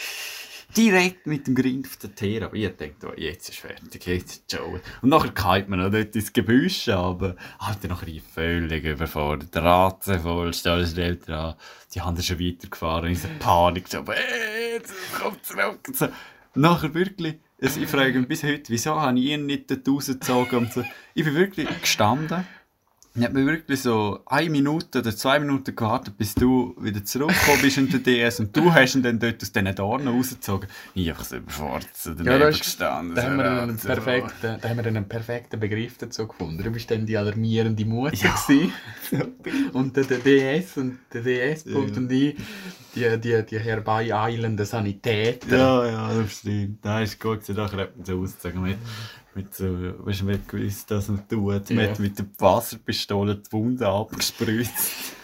[0.78, 2.56] Direkt mit dem Grind auf den Teer runter.
[2.56, 4.80] Ich dachte, oh, jetzt ist fertig, jetzt ist Joe.
[5.02, 9.54] Und nachher kalt man noch dort ins Gebüsch, aber halt dann nachher völlig überfordert.
[9.56, 11.56] Der Ratze voll, stell schnell dran.
[11.94, 15.80] Die haben schon weitergefahren, in so Panik, so, äh, jetzt kommt zurück.
[15.88, 16.08] Und so.
[16.54, 20.84] Nachher wirklich, ich frage mich bis heute, wieso habe ich ihn nicht rausgezogen und so.
[21.14, 22.46] Ich bin wirklich gestanden.
[23.16, 27.62] Ich habe mir wirklich so eine Minute oder zwei Minuten gewartet, bis du wieder zurückgekommen
[27.62, 30.70] bist in der DS und du hast ihn dann dort aus diesen Dornen rausgezogen.
[30.94, 33.16] Ich so überfordert so daneben Ja, da, ist, gestanden.
[33.16, 36.64] da, haben wir einen perfekten, da haben wir einen perfekten Begriff dazu gefunden.
[36.64, 38.72] Du bist dann die alarmierende Mutter gewesen.
[39.74, 41.98] und der, der DS und der DS-Punkt Ja.
[41.98, 42.36] und ich,
[42.96, 45.58] die, die, die herbeieilenden Sanitäter.
[45.58, 46.86] Ja, ja, das stimmt.
[46.86, 47.48] Nein, ist gut.
[47.50, 48.78] Nachher hat man so ausgezogen mit,
[49.36, 51.70] mit so, weißt du, hat gewusst, dass man tut.
[51.70, 51.90] Man Ja.
[51.92, 54.74] hat mit der Wasserpistole die Wunde abgespritzt.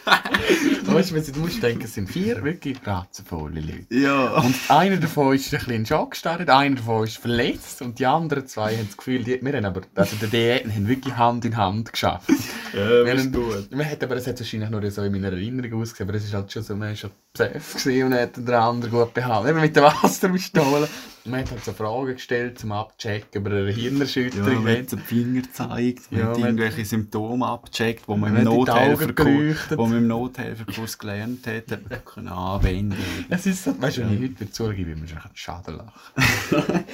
[0.86, 3.88] Weißt du, wenn du musst denken, es sind vier wirklich ratzenvolle Leute.
[3.90, 4.36] Ja.
[4.38, 8.06] Und einer davon ist ein bisschen in Schock gestartet, einer davon ist verletzt und die
[8.06, 11.44] anderen zwei haben das Gefühl, die, wir haben aber, also der DE haben wirklich Hand
[11.46, 12.30] in Hand geschafft.
[12.74, 13.72] Ja, Wir das ist haben- gut.
[13.76, 16.34] Man hat aber, es hat wahrscheinlich nur so in meiner Erinnerung ausgesehen, aber es ist
[16.36, 19.54] halt schon so, man war schon gewesen und hat den anderen gut behandelt.
[19.56, 20.88] Eben mit der Wasserpistole.
[21.28, 24.64] Man hat halt so Fragen gestellt, zum Abchecken, über eine Ja, Hirnerschütterung.
[24.64, 28.42] man hat den Finger gezeigt, man Ja, hat man- irgendwelche Symptome abgecheckt, wo man Man
[28.44, 29.78] im hat die Nothelferkurs, geleuchtet.
[29.80, 32.98] wo man im Nothelferkurs gelernt hat, hat man können anwenden.
[33.30, 35.92] Es ist so, weißt du, wenn ich heute wieder zugebe, würde man schon Schaden lachen.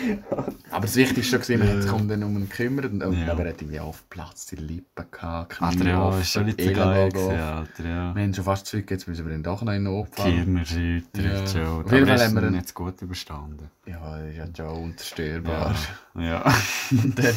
[0.71, 3.31] aber das Wichtigste war, man hat sich um den um gekümmert und, Ja.
[3.33, 6.61] aber er hat irgendwie aufgeplatzt, die Lippen gehabt, Alter, Knie ja, offen, ist schon nicht
[6.61, 7.31] so geil gewesen.
[7.31, 8.15] Alter, ja.
[8.15, 10.31] Wir haben schon fast zurück, jetzt müssen wir ihn doch noch in den Notfall.
[10.31, 11.41] Kirnerschütter, Ja.
[11.81, 13.69] Auf jeden Fall haben wir jetzt gut überstanden.
[13.85, 15.75] Ja, ist ja Joe unzerstörbar.
[16.15, 16.21] Ja.
[16.21, 16.55] ja.
[16.91, 17.35] Dann,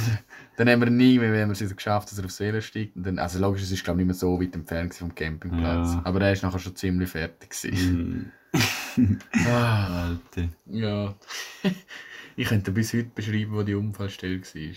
[0.56, 2.96] dann haben wir nie mehr, wenn wir es geschafft, dass er aufs Velo steigt.
[2.96, 5.94] Und dann, also logisch, es ist glaube ich nicht mehr so weit entfernt vom Campingplatz.
[5.94, 6.02] Ja.
[6.04, 7.54] Aber er ist nachher schon ziemlich fertig.
[7.74, 8.30] Mhm.
[9.46, 10.48] ah, Alter.
[10.66, 11.14] ja.
[12.36, 14.74] ich könnte bis heute beschreiben, wo die Unfallstelle war.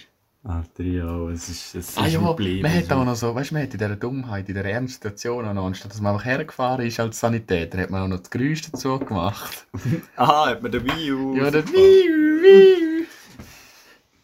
[0.48, 2.62] Alter, ja, es ist, es ist Ah ja, geblieben.
[2.62, 4.94] man hat auch noch so, weißt du, man hat in dieser Dummheit, in dieser ernsten
[5.10, 8.20] Situation auch noch, anstatt dass man einfach hergefahren ist als Sanitäter, hat man auch noch
[8.20, 9.68] das Geräusch dazu gemacht.
[10.16, 11.74] Ah, hat man den Wii Ja, der Wiu,
[12.44, 13.06] Wiu.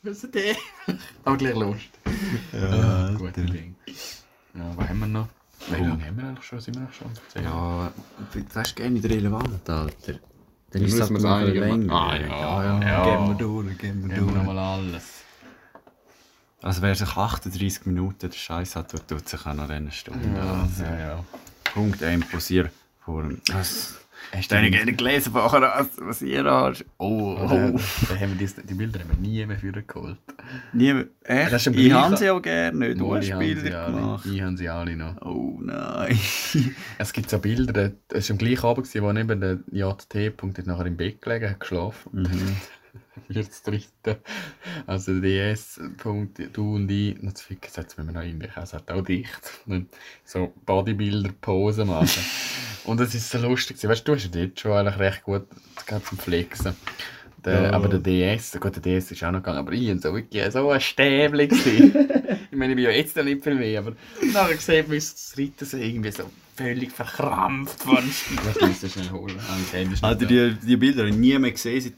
[0.04, 0.56] Was ist der?
[1.26, 1.90] Aber gleich Lust.
[2.54, 3.42] Ja, Gute Alter.
[3.42, 3.76] Ding.
[4.56, 5.28] Ja, was haben wir noch?
[5.70, 6.60] Wie lange haben wir eigentlich schon?
[6.62, 7.44] Sind wir eigentlich schon?
[7.44, 7.92] Ja,
[8.54, 9.90] das ist gerne nicht relevant, Alter.
[10.14, 10.20] Dann
[10.72, 11.94] Dann ist es halt noch länger.
[11.94, 13.04] Ah, ja, ja.
[13.12, 14.36] Geben wir durch, geben wir Geben wir durch.
[14.36, 15.23] nochmal alles.
[16.64, 20.28] Also wer sich 38 Minuten der Scheiß hat, tut, tut sich auch noch eine Stunde.
[20.36, 20.84] Ja, also.
[20.84, 21.24] ja, ja.
[21.74, 22.72] Punkt imposiert
[23.04, 24.00] vor Was?
[24.32, 26.86] Hast Deine gerne gelesen vorher, was, ihr hast.
[26.98, 27.80] Oh, Oh, oh.
[28.10, 30.18] da haben wir die, die Bilder haben wir nie mehr für geholt.
[30.72, 31.52] Nie, echt?
[31.52, 33.00] Ist im ich habe sie auch gerne nicht.
[33.02, 33.96] Du hast die haben sie Bilder alle.
[33.96, 34.26] gemacht.
[34.26, 35.22] Ich habe sie alle noch.
[35.22, 36.18] Oh nein.
[36.98, 40.96] Es gibt so Bilder, es war am gleichen Abend, wo neben der JT-Punkt nachher im
[40.96, 42.10] Bett gelegen hat geschlafen.
[42.14, 42.56] Mhm.
[43.30, 44.22] Das dritte.
[44.88, 48.92] Also der DS-Punkt, du und ich, noch zu jetzt müssen wir noch irgendwie, es hat
[48.92, 49.62] auch dicht.
[50.26, 52.24] So Bodybuilder-Pose machen.
[52.86, 55.48] und es ist so lustig, weißt du, du hast ja dort schon eigentlich recht gut
[56.06, 56.76] zum Flexen.
[57.46, 57.72] Der, Ja.
[57.72, 60.52] Aber der DS, gut, der DS ist auch noch gegangen, aber ich war so wirklich
[60.52, 61.44] so ein Stäbli.
[62.52, 63.94] ich meine, ich bin ja jetzt noch nicht viel mehr, aber
[64.34, 66.24] nachher sieht man uns das Reiten so irgendwie so
[66.56, 69.40] völlig verkrampft von Was musst du schnell holen?
[69.40, 70.04] Ah, ich das nicht.
[70.04, 71.94] Also die, die Bilder habe ich nie mehr gesehen.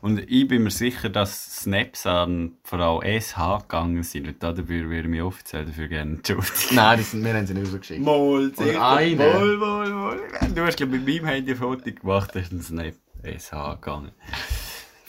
[0.00, 4.26] Und ich bin mir sicher, dass Snaps an Frau SH gegangen sind.
[4.26, 6.50] Und dafür würde ich mich offiziell dafür gerne entschuldigen.
[6.72, 8.00] Nein, die sind, wir haben sie nicht rausgeschickt.
[8.00, 9.16] Moll, Oder eine.
[9.16, 10.20] Moll, moll, moll.
[10.54, 14.10] Du hast glaube ich mit meinem Handy ein Foto gemacht, hast einen Snap SH gegangen.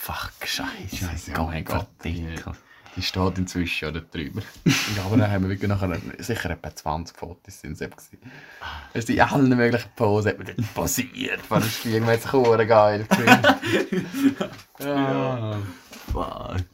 [0.02, 0.95] Fuck, scheiße.
[0.95, 1.86] Scheiße, Gott, mein Gott.
[2.04, 2.54] Die, Dickel.
[2.95, 4.41] die steht inzwischen oder drüber.
[4.66, 8.18] ja, aber dann haben wir wirklich nachher, sicher etwa 20 Fotos sind es eben gewesen.
[8.95, 12.22] Weißt du, in allen möglichen Posen hat man dort posiert von der Spiegel, man hat
[12.24, 14.49] sich verdammt geil gefühlt.
[14.80, 15.58] ja.
[16.12, 16.66] Fuck.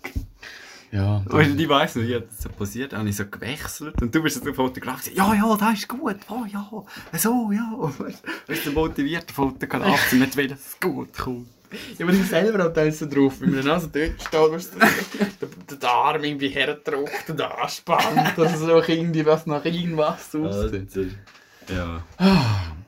[0.90, 4.02] Ja, Weißt du, ich weiss noch, ich hab das so passiert, habe ich so gewechselt
[4.02, 6.66] und du bist so Fotograf gewesen, ja, ja, das ist gut, oh ja,
[7.12, 7.74] so, ja.
[8.00, 11.57] Weißt du, bist du motiviert, Fotograf, will, dass es gut kommt.
[11.98, 14.74] Ja, aber ich selber habe da so drauf, wenn man dann also dort steht, weißt
[14.76, 20.90] du, der, Arm irgendwie herdrückt und anspannt, dass es auch irgendwie was nach irgendwas aussieht.
[21.70, 22.04] Ja.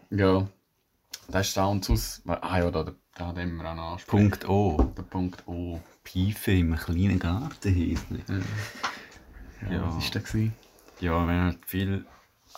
[0.09, 0.47] Ja.
[1.27, 2.21] Das ist Sound aus.
[2.25, 4.05] Ah ja, da, da, da haben wir auch noch.
[4.07, 4.91] Punkt O.
[4.97, 5.79] Der Punkt O.
[6.03, 8.03] Pfeife im kleinen Garten nicht.
[8.09, 9.87] Ja, Ja.
[9.87, 10.23] was war das?
[10.23, 10.53] gewesen?
[11.01, 12.05] Ja, wenn halt viel...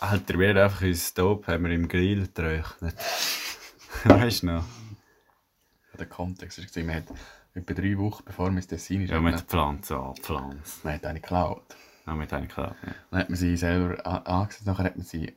[0.00, 2.94] Halt, der wird einfach ins Stop, haben wir im Grill getrocknet.
[4.04, 4.64] weißt du noch?
[6.02, 7.04] Der Kontext war, wir hat
[7.54, 10.84] etwa drei Wochen bevor wir ins Tessin Ja, mit der Pflanze angepflanzt.
[10.84, 11.76] man hat eine geklaut.
[12.04, 12.74] Ja, mit einer klar.
[12.84, 12.92] Ja.
[13.12, 15.32] Dann hat man sie selber angesetzt, nachher hat man sie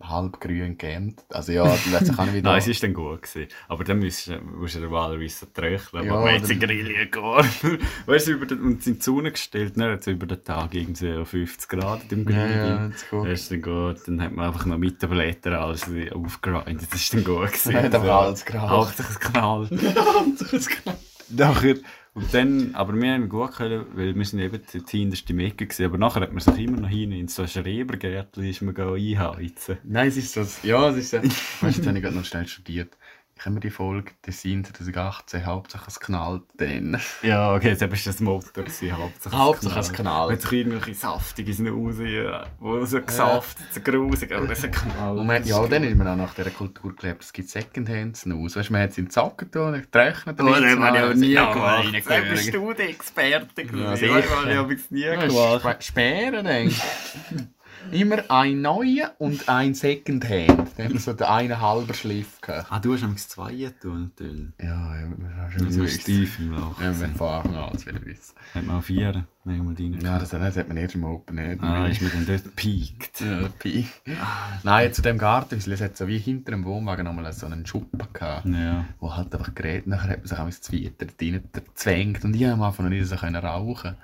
[0.00, 1.24] halb grün geämt.
[1.30, 2.50] Also ja, sich auch nicht wieder...
[2.50, 3.22] Nein, es war dann gut.
[3.22, 3.48] Gewesen.
[3.68, 6.06] Aber dann musst du, musst du normalerweise so trocknen.
[6.06, 7.48] Ja, aber sie dann- grillieren gegangen.
[8.06, 10.74] weißt du, über den, und in die Sonne gestellt, dann hat es über den Tag
[10.74, 12.36] irgendwie auf 50 Grad im Grill.
[12.36, 13.26] ja, ja, das ist gut.
[13.28, 13.96] Das ist dann gut.
[14.06, 16.82] Dann hat man einfach noch mit den Blättern alles aufgeräumt.
[16.82, 17.48] Das ist dann gut.
[17.48, 17.72] Gewesen.
[17.72, 18.70] Dann hat aber alles geraucht.
[18.70, 21.00] Hauptsächlich es knallt.
[21.30, 21.74] Nachher,
[22.18, 25.84] und dann, aber wir haben gut können, weil wir sind eben die hinterste Mecke gewesen,
[25.84, 29.78] aber nachher hat man sich immer noch hin in so ein Schrebergärtchen ist man einheizen.
[29.84, 30.44] Nein, es ist so...
[30.66, 31.18] Ja, es ist so...
[31.18, 32.96] weißt du, jetzt habe ich gerade noch schnell studiert.
[33.38, 37.00] Ich habe mir die Folge Tessin 2018 hauptsächlich es knallt dann.
[37.22, 38.48] Ja, okay, jetzt war das Motto.
[38.52, 40.30] gewesen, Hauptsache Hauptsache es knallt.
[40.32, 45.20] Wenn sich irgendwelche saftige Snuse, ja, wo so gesaftet, so grusig, aber das ist knallt.
[45.20, 48.56] Und man, ja, dann ist man auch nach dieser Kultur gelebt, es gibt Secondhands aus.
[48.56, 50.40] Weißt du, man hat sie in die Socken getan, getrocknet.
[50.40, 52.08] Oh, das habe ich aber nie Ja, gemacht.
[52.08, 54.08] Dann bist du der Experte gewesen.
[54.08, 55.60] Ja, ich habe es nie gemacht.
[55.62, 56.82] Sp- Sperren, denk ich.
[57.90, 60.48] Immer ein neuer und ein Secondhand.
[60.76, 62.66] Dann haben wir so den einen halber Schliff gehabt.
[62.70, 64.48] Ah, du hast am zwei getan, natürlich.
[64.60, 66.80] Ja, ja, wir haben Du schon tief im Loch.
[66.80, 68.34] Ja, wir Anfang an alles wissen.
[68.54, 69.98] Hat man auch vier, wir rein.
[70.02, 71.56] Ja, das, das hat man erst im Open Air.
[71.62, 73.20] Ah, ist mir dann dort gepiekt.
[73.20, 73.86] Ja, Pi.
[74.62, 78.00] Nein, zu dem Gartenhäuschen, es hat so wie hinter dem Wohnwagen nochmal so einen Schuppen
[78.12, 78.46] gehabt.
[78.46, 78.84] Ja.
[79.00, 82.44] wo halt einfach geredet, nachher hat man sich auch ins Zweite rein gezwängt und ich
[82.44, 83.96] habe am Anfang noch nicht so können rauchen.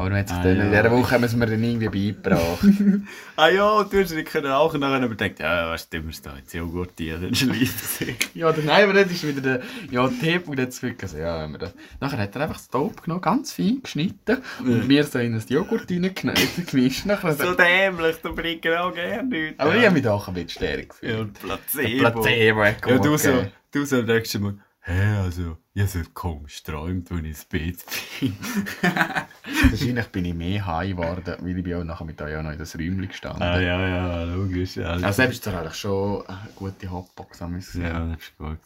[0.00, 0.64] Aber man hat sich Ah, dann, ja.
[0.64, 2.64] in dieser Woche haben wir es mir dann irgendwie beigebracht.
[3.36, 6.36] Ah ja, du hast nicht können rauchen, dann aber gedacht, ja, was wir es da
[6.36, 10.18] jetzt Joghurt hier, dann schließt ja, dann, nein, aber das ist wieder der, ja, der
[10.18, 13.20] Teepunkt jetzt wirklich, also, ja, wenn wir das, nachher hat er einfach das Dope genommen,
[13.22, 17.06] ganz fein geschnitten und mir so in ein Joghurt reingeknetet, gemischt.
[17.06, 19.58] Nachher So dämlich, da bringt er auch gerne nichts.
[19.58, 21.18] aber ich habe mich doch ein bisschen stärker Ja, gefühlt.
[21.20, 22.10] und Placebo.
[22.22, 24.54] Placebo Ja, gut du so, du so denkst du mal,
[24.90, 27.84] hä, also, ich habe so komisch geträumt, wenn ich ins Bett
[28.20, 28.36] bin.
[29.70, 32.52] Wahrscheinlich bin ich mehr high geworden, weil ich bin auch nachher mit euch auch noch
[32.52, 33.42] in das Räumchen gestanden.
[33.42, 34.76] ah, ja, ja, logisch.
[34.76, 37.82] Ja, Also selbst ist eigentlich schon eine gute Hotbox müssen.
[37.82, 38.58] ja das ist gut.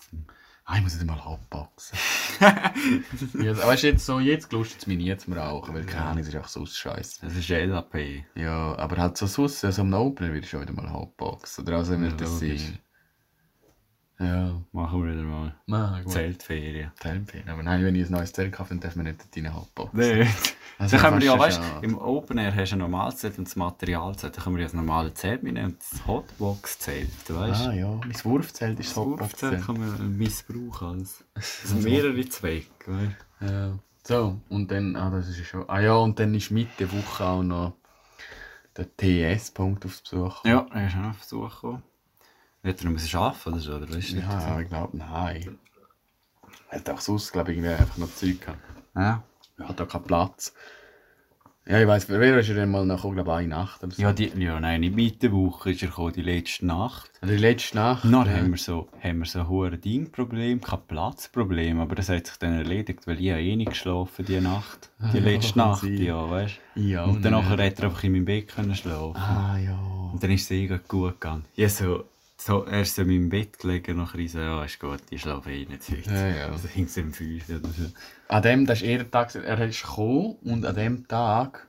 [0.66, 1.98] Ah, ich muss jetzt mal Hotboxen.
[2.40, 6.20] also, weißt du, jetzt so, jetzt gelustet es mich nie zum Rauchen, weil keine Ahnung,
[6.22, 7.18] es ist einfach so scheiße.
[7.20, 7.94] Das ist LAP.
[8.34, 11.58] Ja, aber halt so sonst, also am Opener würde ich schon wieder mal Hotbox.
[11.58, 12.62] Oder also wenn Ja, das logisch.
[14.18, 16.02] Ja, Machen wir wieder mal.
[16.02, 16.12] gut.
[16.12, 16.92] Zeltferien.
[17.00, 17.48] Zeltferien.
[17.48, 19.98] Aber nein, wenn ich ein neues Zelt kaufe, dann darf man nicht dort rein Hotboxen.
[19.98, 20.28] Nein.
[20.78, 23.38] Also dann können wir ja, weißt du, im Open Air hast du ein normales Zelt
[23.38, 24.36] und das Materialzelt.
[24.36, 27.66] Dann können wir ja das normale Zelt mitnehmen und das Hotbox-Zelt, weißt?
[27.68, 30.98] Ah ja, mein Wurfzelt ist das Das Wurfzelt kann man missbrauchen.
[30.98, 33.78] Als, also mehrere Zwecke, weißt Ja.
[34.06, 35.68] So, und dann, ah, das ist schon.
[35.68, 37.74] Ah ja, und dann ist Mitte Woche auch noch
[38.76, 40.44] der TS-Punkt aufs Besuch.
[40.44, 41.82] Ja, er ist auch auf Besuch gekommen.
[42.64, 44.16] Wird er noch müssen arbeiten oder so, oder weißt du?
[44.16, 45.58] Ja, ich glaube, nein.
[46.70, 48.58] Er hat auch sonst, glaube ich, irgendwie einfach noch Zeug gehabt.
[48.96, 49.22] Ja.
[49.58, 50.54] Er hat auch keinen Platz.
[51.66, 54.00] Ja, ich weiss, wer ist er denn mal gekommen, glaube ich, eine Nacht oder so.
[54.00, 57.10] Ja, die, ja, nein, nicht Mitte Woche ist er gekommen, die letzte Nacht.
[57.22, 58.04] Die letzte Nacht.
[58.04, 58.32] Dann ja.
[58.32, 62.36] haben wir so, haben wir so ein hohes Dingproblem, kein Platzproblem, aber das hat sich
[62.38, 64.90] dann erledigt, weil ich habe eh nicht geschlafen die Nacht.
[65.12, 66.02] Die letzte kann Nacht, sein.
[66.02, 66.80] ja, weißt du.
[66.80, 69.16] Ja, Und dann nachher hat er einfach in meinem Bett können schlafen.
[69.16, 69.78] Ah ja.
[70.12, 71.44] Und dann ist es eh gut gegangen.
[71.56, 72.04] Ja, so
[72.36, 75.20] so, er ist so in meinem Bett gelegen, nachher ich so, ja, ist gut, ich
[75.22, 76.10] schlafe eh nicht heute.
[76.10, 76.46] Ja, ja.
[76.48, 77.84] Also hing es um 5 oder so.
[78.28, 81.68] An dem, das ist eher der Tag, er ist gekommen und an dem Tag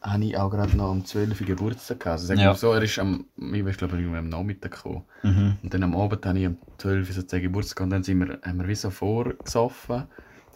[0.00, 1.44] habe ich auch gerade noch am 12.
[1.44, 2.12] Geburtstag gehabt.
[2.20, 2.54] Also sagen Ja.
[2.54, 5.04] so, er ist am, ich weiß glaube ich, am Nachmittag gekommen.
[5.22, 5.56] Mhm.
[5.62, 7.12] Und dann am Abend habe ich am 12.
[7.12, 10.04] sozusagen Geburtstag und dann sind wir, haben wir wie so vorgesoffen,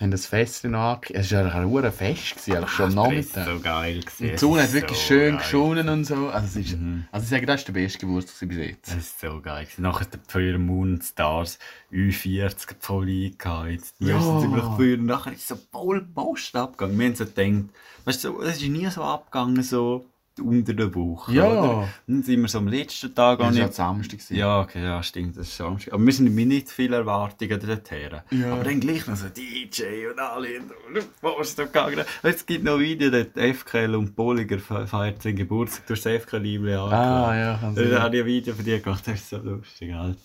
[0.00, 1.00] haben das Fest noch ange...
[1.14, 1.54] Es war ja
[1.86, 3.46] ein Fest, gewesen, eigentlich schon am Das Nachmittag.
[3.46, 4.00] war so geil.
[4.00, 4.22] gewesen.
[4.24, 6.28] Und die Sonne hat ist wirklich so schön geschonen und so.
[6.28, 7.04] Also, es ist, Mhm.
[7.12, 8.88] also ich sage, das war der beste Geburtstag bis jetzt.
[8.88, 9.64] Das ist so geil.
[9.64, 9.82] gewesen.
[9.82, 11.58] Nachher früher Moon Stars
[11.92, 13.94] U40 voll eingeheizt.
[14.00, 14.40] Wir Ja.
[14.40, 14.98] ziemlich früher.
[14.98, 16.98] Und nachher ist so voll Post abgegangen.
[16.98, 17.68] Wir haben so gedacht,
[18.04, 20.06] weißt du, es ist nie so abgegangen, so
[20.40, 21.32] unter der Woche.
[21.32, 21.46] Ja.
[21.50, 21.88] Oder?
[22.06, 23.74] Dann sind wir so am letzten Tag Das auch war ja nicht.
[23.74, 24.18] Samstag.
[24.30, 25.92] Ja, okay, ja, stimmt, das ist Samstag.
[25.92, 28.10] Aber wir sind nicht viel Erwartungen dorthin.
[28.30, 28.52] Ja.
[28.52, 30.48] Aber dann gleich noch so DJ und alle.
[30.88, 32.04] Und ist da gegangen?
[32.22, 35.86] Es gibt noch Videos, dort FKL und Bolliger fe- feiern seinen Geburtstag.
[35.86, 38.02] Du hast das FKL-Liebling Ah, ja, kann Da sein.
[38.02, 40.18] habe ich ein Video von dir gemacht, das ist so lustig, Alter.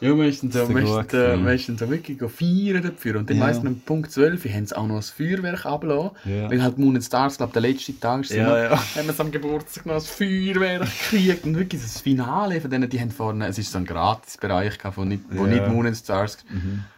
[0.00, 3.16] Ja, so sind, gut äh, sind so wirklich go feiern dafür.
[3.18, 3.44] Und dann Ja.
[3.44, 6.10] meistens am Punkt 12 haben sie auch noch das Feuerwerk abgelassen.
[6.24, 6.50] Ja.
[6.50, 8.32] Weil halt Moon and Stars, glaube der letzte Tag ist.
[8.32, 8.70] Ja, ja.
[8.96, 11.44] Haben wir am Geburtstag noch das Feuerwerk gekriegt.
[11.44, 15.08] Und wirklich das Finale von denen, die haben vorne, es ist so ein Gratisbereich von
[15.08, 15.52] nicht, wo Ja.
[15.52, 16.38] nicht Moon and Stars.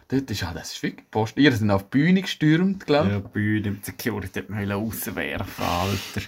[0.07, 1.37] Dort ist ja, das ist wirklich Post.
[1.37, 3.13] Ihr sind auf die Bühne gestürmt, glaube ich.
[3.13, 6.27] Ja, Bühne, mit Security hat man rauswerfen, Alter.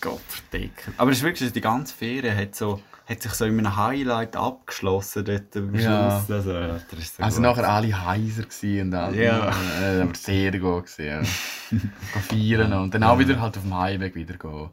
[0.00, 0.94] Gott verdecken.
[0.96, 2.80] Aber es ist wirklich, die ganze Ferien hat, so,
[3.10, 6.22] hat sich so in einem Highlight abgeschlossen dort am Ja.
[6.24, 6.30] Schluss.
[6.30, 8.44] Also, ja, so Also nachher alle heiser
[8.82, 9.52] und alle, Ja.
[10.02, 11.20] aber sehr gut gsi, ja.
[11.20, 14.70] Go feiern und dann auch wieder halt auf dem Heimweg wieder go.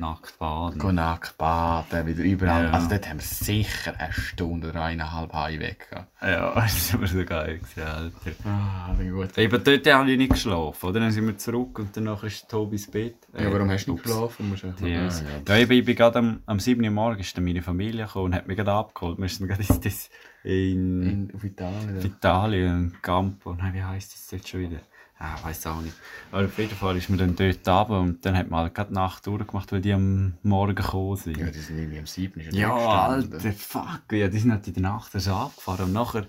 [0.00, 0.78] Nackt baden.
[0.78, 2.64] Go nackt baden, wieder überall.
[2.64, 2.70] Ja.
[2.70, 5.86] Also dort haben wir sicher eine Stunde oder eineinhalb Heimweg.
[6.22, 8.32] Ja, das war so geil, Alter.
[8.44, 9.36] Ah, gut.
[9.38, 11.00] Eben dort habe ich nicht geschlafen, oder?
[11.00, 13.16] Dann sind wir zurück und danach ist Tobis Bett.
[13.38, 14.48] Ja, warum hast du nicht geschlafen?
[14.48, 15.22] Musst du- Yes.
[15.46, 16.82] Ah, Ja, eben, ich bin gerade am, am 7.
[16.82, 19.18] Uhr morgens ist meine Familie gekommen und hat mich gerade abgeholt.
[19.18, 20.10] Wir sind gerade in, das-
[20.42, 21.96] in In, Italien.
[22.00, 22.04] ja.
[22.06, 23.52] Italien, in Campo.
[23.54, 24.78] Nein, wie heisst das dort schon wieder?
[25.22, 25.94] Ah, ich weiß auch nicht.
[26.32, 28.94] Aber auf jeden Fall ist mir dann dort runter und dann hat man halt gerade
[28.94, 31.36] Nacht durchgemacht, weil die am Morgen gekommen sind.
[31.36, 32.40] Ja, die sind irgendwie am 7.
[32.40, 32.74] ist Ja.
[32.74, 34.00] Alter, fuck.
[34.12, 35.84] Ja, die sind halt in der Nacht so abgefahren.
[35.84, 36.26] Und nachher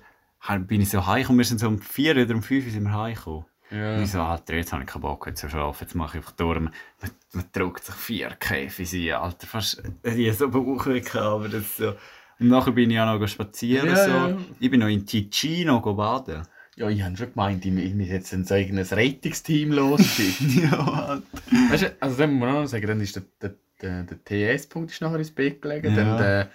[0.59, 1.37] bin ich so heimgekommen.
[1.37, 3.45] Wir sind so um 4 oder um 5 sind wir heimgekommen.
[3.71, 3.95] Ja.
[3.95, 5.85] Und ich so, Alter, jetzt habe ich keinen Bock, jetzt zu schlafen.
[5.85, 6.59] Jetzt mache ich einfach durch.
[6.59, 9.47] Man, man, man drückt sich vier Käfig ein, Alter.
[9.47, 11.93] Fast, ich habe so Bauchweh aber das so.
[12.39, 13.87] Und nachher bin ich auch noch spazieren.
[13.87, 14.11] Ja, so.
[14.11, 14.37] ja.
[14.59, 16.45] Ich bin noch in Ticino baden.
[16.81, 20.63] Ja, ich habe schon gemeint, ich muss jetzt ein eigenes Rettungsteam losschicken.
[20.71, 21.23] ja, Alter.
[21.69, 23.53] weißt du, also dann muss man auch noch sagen, dann ist der, der,
[23.83, 25.95] der, der TS-Punkt ist nachher ins Bett gelegen, Ja.
[25.95, 26.49] dann der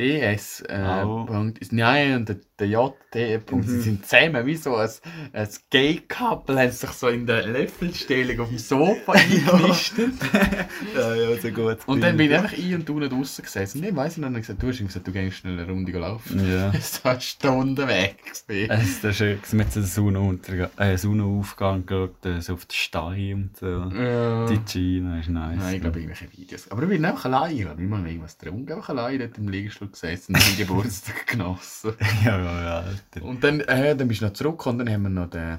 [0.00, 1.26] Auch.
[1.26, 3.70] DS-Punkt ist, nein, und der, der JT-Punkt, Mhm.
[3.70, 4.88] sie sind zusammen wie so ein,
[5.32, 10.12] ein Gay-Couple, haben sich so in der Löffelstellung auf dem Sofa eingenistet.
[10.94, 11.78] ja, ja, so gut.
[11.86, 13.78] Und dann bin ich einfach ein und du nicht draussen gesessen.
[13.78, 16.50] Und dann weiss ich noch, gesagt, du hast gesagt, du gehst schnell eine Runde laufen.
[16.50, 16.70] Ja.
[16.74, 18.16] Es war eine Stunde weg.
[18.46, 18.70] gewesen.
[18.70, 23.56] Es ist schön, mit dem Sonnenuntergang, äh, Sonnenaufgang geschaut, äh, so auf den Stein und
[23.56, 23.66] so.
[23.96, 24.46] Ja.
[24.46, 25.58] Ticino ist nice.
[25.58, 26.70] Nein, ich glaube, irgendwelche Videos.
[26.70, 27.56] Aber ich bin einfach allein.
[27.56, 28.72] Ich habe nicht mal irgendwas getrunken.
[28.72, 31.94] Einfach allein dort im Liegestuhl gesessen und Geburtstag genossen.
[32.24, 33.22] ja, ja, ja, Alter.
[33.26, 35.58] Und dann, äh, dann bist du noch zurück und dann haben wir noch den,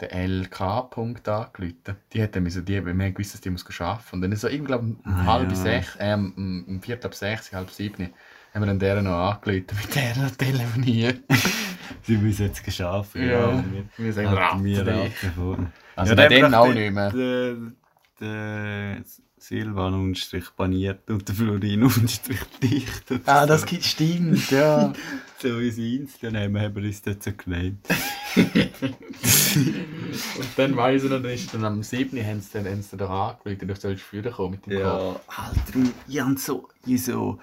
[0.00, 1.96] den LK-Punkt angerufen.
[2.12, 4.02] Die hat dann müssen, die, wir haben gewusst, dass die muss arbeiten.
[4.12, 5.54] Und dann so, ich glaube, um Ah, halb ja.
[5.56, 8.10] sechs, äh, um, um vier ab sechs, halb sieben,
[8.54, 11.20] haben wir dann deren noch angerufen, mit der noch telefoniert.
[12.02, 13.14] Sie müssen jetzt geschafft.
[13.16, 13.62] Ja,
[13.96, 14.86] wir Hatten wir ratten dich.
[14.88, 15.72] abgefahren.
[15.96, 17.10] Also Ja, braucht auch nicht mehr.
[17.10, 17.56] Der,
[18.20, 19.02] der
[19.48, 23.10] Silvan unterstrich baniert und der Florin unterstrich dicht.
[23.10, 23.46] und Ah, so.
[23.48, 24.92] das gibt stimmt, ja.
[25.38, 27.86] So unser Insta-Name haben wir uns dort so genannt.
[30.36, 32.18] Und dann weiss ich noch, dann ist dann am 7.
[32.26, 34.82] haben sie dann, haben sie dann angerufen, du sollst früher kommen mit dem Kopf.
[34.82, 37.38] Ja, Alter, und ich hab so, ich so,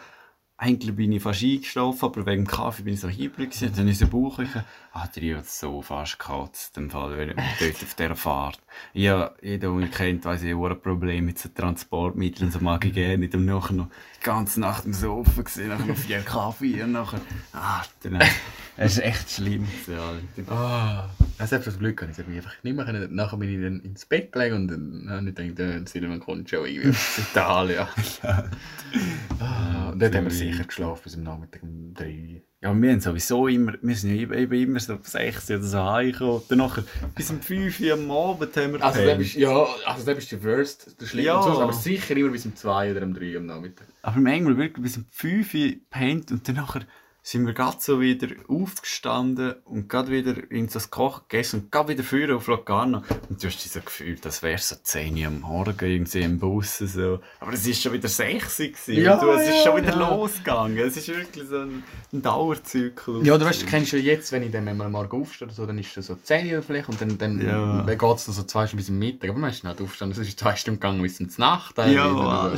[0.57, 3.73] eigentlich bin ich fast eingeschlafen, aber wegen dem Kaffee bin ich so hibbrig gewesen.
[3.75, 4.65] Dann ist der Bauch gekommen.
[4.91, 8.59] Alter, ich hab so fast gekotzt, im Fall, wenn ich dort auf dieser Fahrt.
[8.93, 12.93] Ja, jeder, der mich kennt, weiss ich, ein Problem mit so Transportmitteln, so mag ich
[12.93, 13.35] gerne nicht.
[13.35, 13.87] Und nachher noch
[14.19, 17.21] die ganze Nacht im Sofa gewesen, nachher noch vier Kaffee und nachher,
[17.51, 18.29] Alter, nein.
[18.75, 20.51] Es ist echt schlimm Alter.
[20.51, 23.13] Ah, also ich das Glück gehabt, ich habe mich einfach nicht mehr können.
[23.13, 26.49] Nachher bin ich dann ins Bett gelegen und dann habe ich gedacht, der Silvan kommt
[26.49, 27.85] schon irgendwie aus Italien.
[29.39, 32.41] ah, und dort haben wir sicher geschlafen bis am Nachmittag um 3.
[32.63, 35.83] Ja, wir haben sowieso immer, wir sind ja eben- immer so um 6 oder so
[35.83, 36.43] heimgekommen.
[36.47, 36.83] Dann nachher
[37.13, 39.19] bis um 5 Uhr am Abend haben wir Also gepennt.
[39.19, 41.41] bist, ja, also der bist der Worst, der schlimmste, Ja.
[41.41, 43.85] aber sicher immer bis um 2 oder um 3 am Nachmittag.
[44.01, 46.83] Aber manchmal wirklich bis um 5 Uhr gepennt und dann nachher
[47.25, 51.89] sind wir gerade so wieder aufgestanden und gerade wieder in das Kochen gegessen und gerade
[51.93, 53.01] wieder früher auf Locarno.
[53.29, 56.37] Und du hast dich so gefühlt, das wäre so 10 Uhr am Morgen irgendwie im
[56.37, 56.79] Bus.
[56.79, 57.21] So.
[57.39, 58.93] Aber es war schon wieder 6 Uhr.
[58.95, 60.09] Ja, du, es ist ja, schon wieder ja.
[60.09, 60.77] losgegangen.
[60.77, 63.25] Es ist wirklich so ein, ein Dauerzyklus.
[63.25, 65.65] Ja, du weißt, du kennst ja jetzt, wenn ich dann mal morgen aufstehe oder so,
[65.65, 67.83] dann ist es so 10 Uhr vielleicht und dann, dann Ja.
[67.85, 69.29] geht es so zwei Stunden bis zum Mittag.
[69.29, 71.77] Aber meistens nicht aufstehen, es ist zwei Stunden gegangen bis zur Nacht.
[71.77, 72.13] Ja.
[72.13, 72.53] Alter.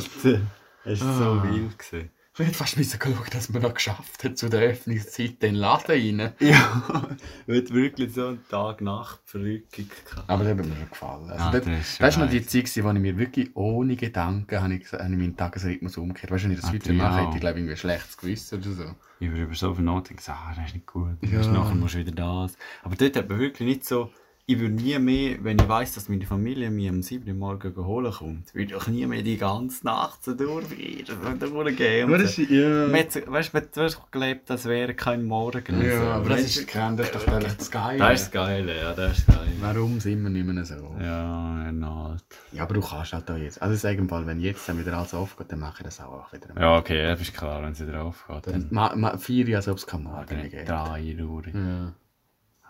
[0.84, 1.46] Es war so Ah.
[1.48, 1.78] wild.
[1.78, 2.10] Gewesen.
[2.38, 5.54] Ich hätte fast müssen schauen, dass man noch geschafft hat zu der Öffnungszeit in den
[5.54, 6.32] Laden rein.
[6.38, 7.08] Ja,
[7.46, 10.28] wird wirklich so eine Tag-Nacht-Verrückung gehabt.
[10.28, 11.30] Aber das hat mir schon gefallen.
[11.30, 11.64] Also Ah, das,
[11.98, 12.44] das ist noch die.
[12.44, 16.30] Zeit, gewesen, wo ich mir wirklich ohne Gedanken habe ich, habe ich meinen Tagesrhythmus umgekehrt.
[16.30, 17.02] Weißt du, wenn ich das Ah, heute ja.
[17.02, 18.94] mache, hätte ich glaube ich ein schlechtes Gewissen oder so.
[19.18, 21.16] Ich würde über so viel nachdenken, ah, das ist nicht gut.
[21.22, 21.40] Ja.
[21.40, 21.46] Ja.
[21.52, 22.58] Nachher musst du wieder das.
[22.82, 24.10] Aber dort hat man wirklich nicht so,
[24.48, 27.28] ich würde nie mehr, wenn ich weiss, dass meine Familie mich am 7.
[27.28, 32.12] Uhr morgen holen kommt, würde ich nie mehr die ganze Nacht so durchgehen, durchgehen.
[32.12, 32.42] und so.
[32.42, 32.92] ja.
[32.92, 33.50] Weißt du,
[34.12, 35.82] gelebt, als wäre kein Morgen.
[35.82, 36.06] Ja, So.
[36.06, 37.98] aber das ist, das ist doch eigentlich das Geile.
[37.98, 39.48] Das ist das Geile, ja, das ist geil.
[39.60, 40.94] Warum sind wir nicht mehr so?
[41.00, 42.14] Ja, genau.
[42.52, 43.60] Ja, aber du kannst halt auch jetzt.
[43.60, 46.48] Also ich sage wenn jetzt dann wieder alles aufgeht, dann mache ich das auch wieder.
[46.56, 48.46] Ja, okay, das ist klar, wenn sie drauf geht.
[48.46, 50.68] Dann Dann vier Jahre, als ob es kein Morgen gibt.
[50.68, 51.42] drei Uhr.
[51.48, 51.92] Ja.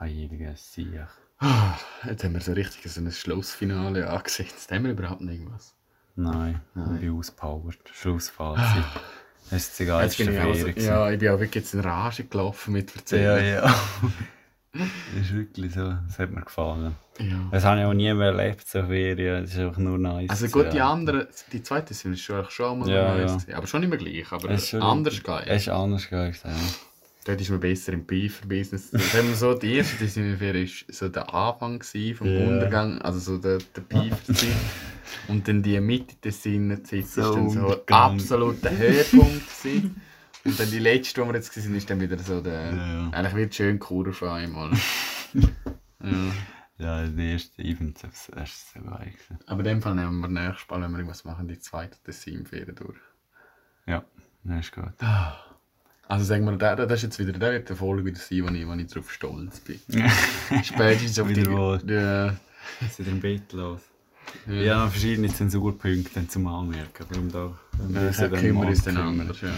[0.00, 1.06] Heiliges Sieg.
[1.38, 1.74] Ah,
[2.06, 4.70] Jetzt haben wir so richtig so ein Schlussfinale angesetzt.
[4.70, 5.74] Haben wir überhaupt irgendwas?
[6.14, 6.94] Nein, Nein.
[6.94, 7.78] ich bin auspowert.
[7.92, 8.84] Schlussfazit.
[9.50, 11.80] Das ist die geilste Jetzt bin ich also, ja, ich bin auch wirklich jetzt in
[11.80, 13.54] Rage gelaufen mit ja, Erzählen.
[13.54, 13.62] ja.
[14.72, 16.96] das ist wirklich so, das hat mir gefallen.
[17.20, 17.48] Ja.
[17.52, 19.42] Das habe ich auch nie mehr erlebt, so Ferien.
[19.42, 20.30] Das ist einfach nur nice.
[20.30, 20.90] Also gut, die ja.
[20.90, 23.58] anderen, die zweite sind schon, schon mal Ja, nice ja.
[23.58, 25.44] Aber schon immer gleich, aber Es ist anders geil.
[25.46, 26.34] Es ist anders geil.
[26.42, 26.50] Ja.
[27.26, 28.06] Dort ist man besser im
[29.18, 32.46] haben wir so, die erste Disney-Ferien war so der Anfang vom Ja.
[32.46, 34.48] Untergang, also so der, der Beaver-Zeit.
[35.26, 37.56] Und dann die Mitte des Sinne-Zeit So ist
[37.88, 40.00] dann so der Höhepunkt gewesen.
[40.44, 43.10] Und dann die letzte, wo wir jetzt waren, ist dann wieder so der, Ja.
[43.10, 44.70] eigentlich wird schön Kurve auf einmal.
[45.34, 46.32] ja.
[46.78, 48.28] Ja, die erste Event, das
[48.72, 49.38] so gewesen.
[49.46, 52.76] Aber in dem Fall nehmen wir nächstes Mal, wenn wir irgendwas machen, die zweite Tessin-Ferien
[52.76, 52.98] durch.
[53.86, 54.04] Ja,
[54.44, 54.92] das ist gut.
[56.08, 58.48] Also sagen wir, der, das ist jetzt wieder, der wird der Folge wieder sein, wo
[58.48, 59.80] ich, wo ich darauf stolz bin.
[60.62, 61.36] Spätestens auf die...
[61.36, 61.80] Wieder wohl.
[61.86, 62.36] Ja,
[62.80, 63.80] Jetzt wieder im Bett los.
[64.46, 64.52] ja.
[64.54, 67.06] Ja, verschiedene Zensurpunkte zum Anmerken.
[67.08, 67.58] Warum da?
[67.92, 69.50] Ja, da kümmern uns dann anders, ja.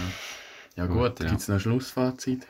[0.75, 1.27] Ja Gut, ja.
[1.27, 2.47] gibt es noch ein Schlussfazit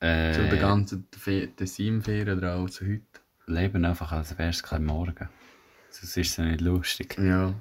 [0.00, 3.02] Äh, zu der ganzen Fe- Tessin-Ferien oder auch zu heute?
[3.46, 5.28] Leben einfach, als wäre es kein Morgen.
[5.90, 7.16] Sonst ist es ja nicht lustig.
[7.18, 7.52] Ja.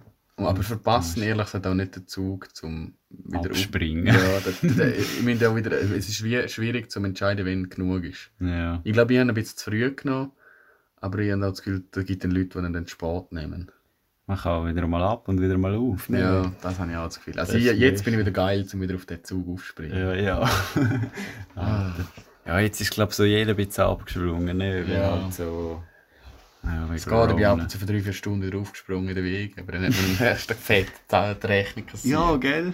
[0.48, 4.08] Aber verpassen ehrlich gesagt auch nicht den Zug zum wieder auf- Abspringen.
[4.08, 4.14] Ja,
[4.62, 8.32] da, da, ich meine auch wieder, es ist wie, schwierig zu entscheiden, wenn genug ist.
[8.40, 8.80] Ja.
[8.84, 10.32] Ich glaube, ich habe ein bisschen zu früh genommen,
[11.02, 13.72] aber ich habe auch das Gefühl, da gibt es Leute, die dann spät nehmen.
[14.28, 16.08] Man kann wieder mal ab und wieder mal auf.
[16.08, 16.20] ne?
[16.20, 17.40] Ja, das habe ich auch das Gefühl.
[17.40, 19.98] Also Das ich, jetzt bin ich wieder geil, um wieder auf den Zug aufzuspringen.
[19.98, 20.50] Ja, ja.
[21.56, 21.92] Ah.
[22.46, 24.58] ja, jetzt ist glaube ich so jeder ein bisschen abgesprungen.
[24.58, 24.86] Ne?
[24.86, 25.24] Ja.
[25.24, 25.84] Halt so,
[26.64, 29.16] ja, Es geht, ich bin ab und zu für drei, vier Stunden wieder aufgesprungen in
[29.16, 32.20] den Weg, aber dann hat man im ersten Fett die Rechnung kassiert.
[32.20, 32.74] Ja, gell?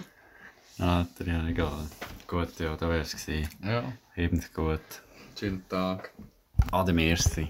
[0.78, 1.86] Alter, ja, egal.
[2.26, 3.48] Gut, ja, da wär's gewesen.
[3.64, 3.84] ja.
[4.14, 4.80] Eben's gut.
[5.38, 6.10] Schönen Tag.
[6.72, 7.48] An dem ersten.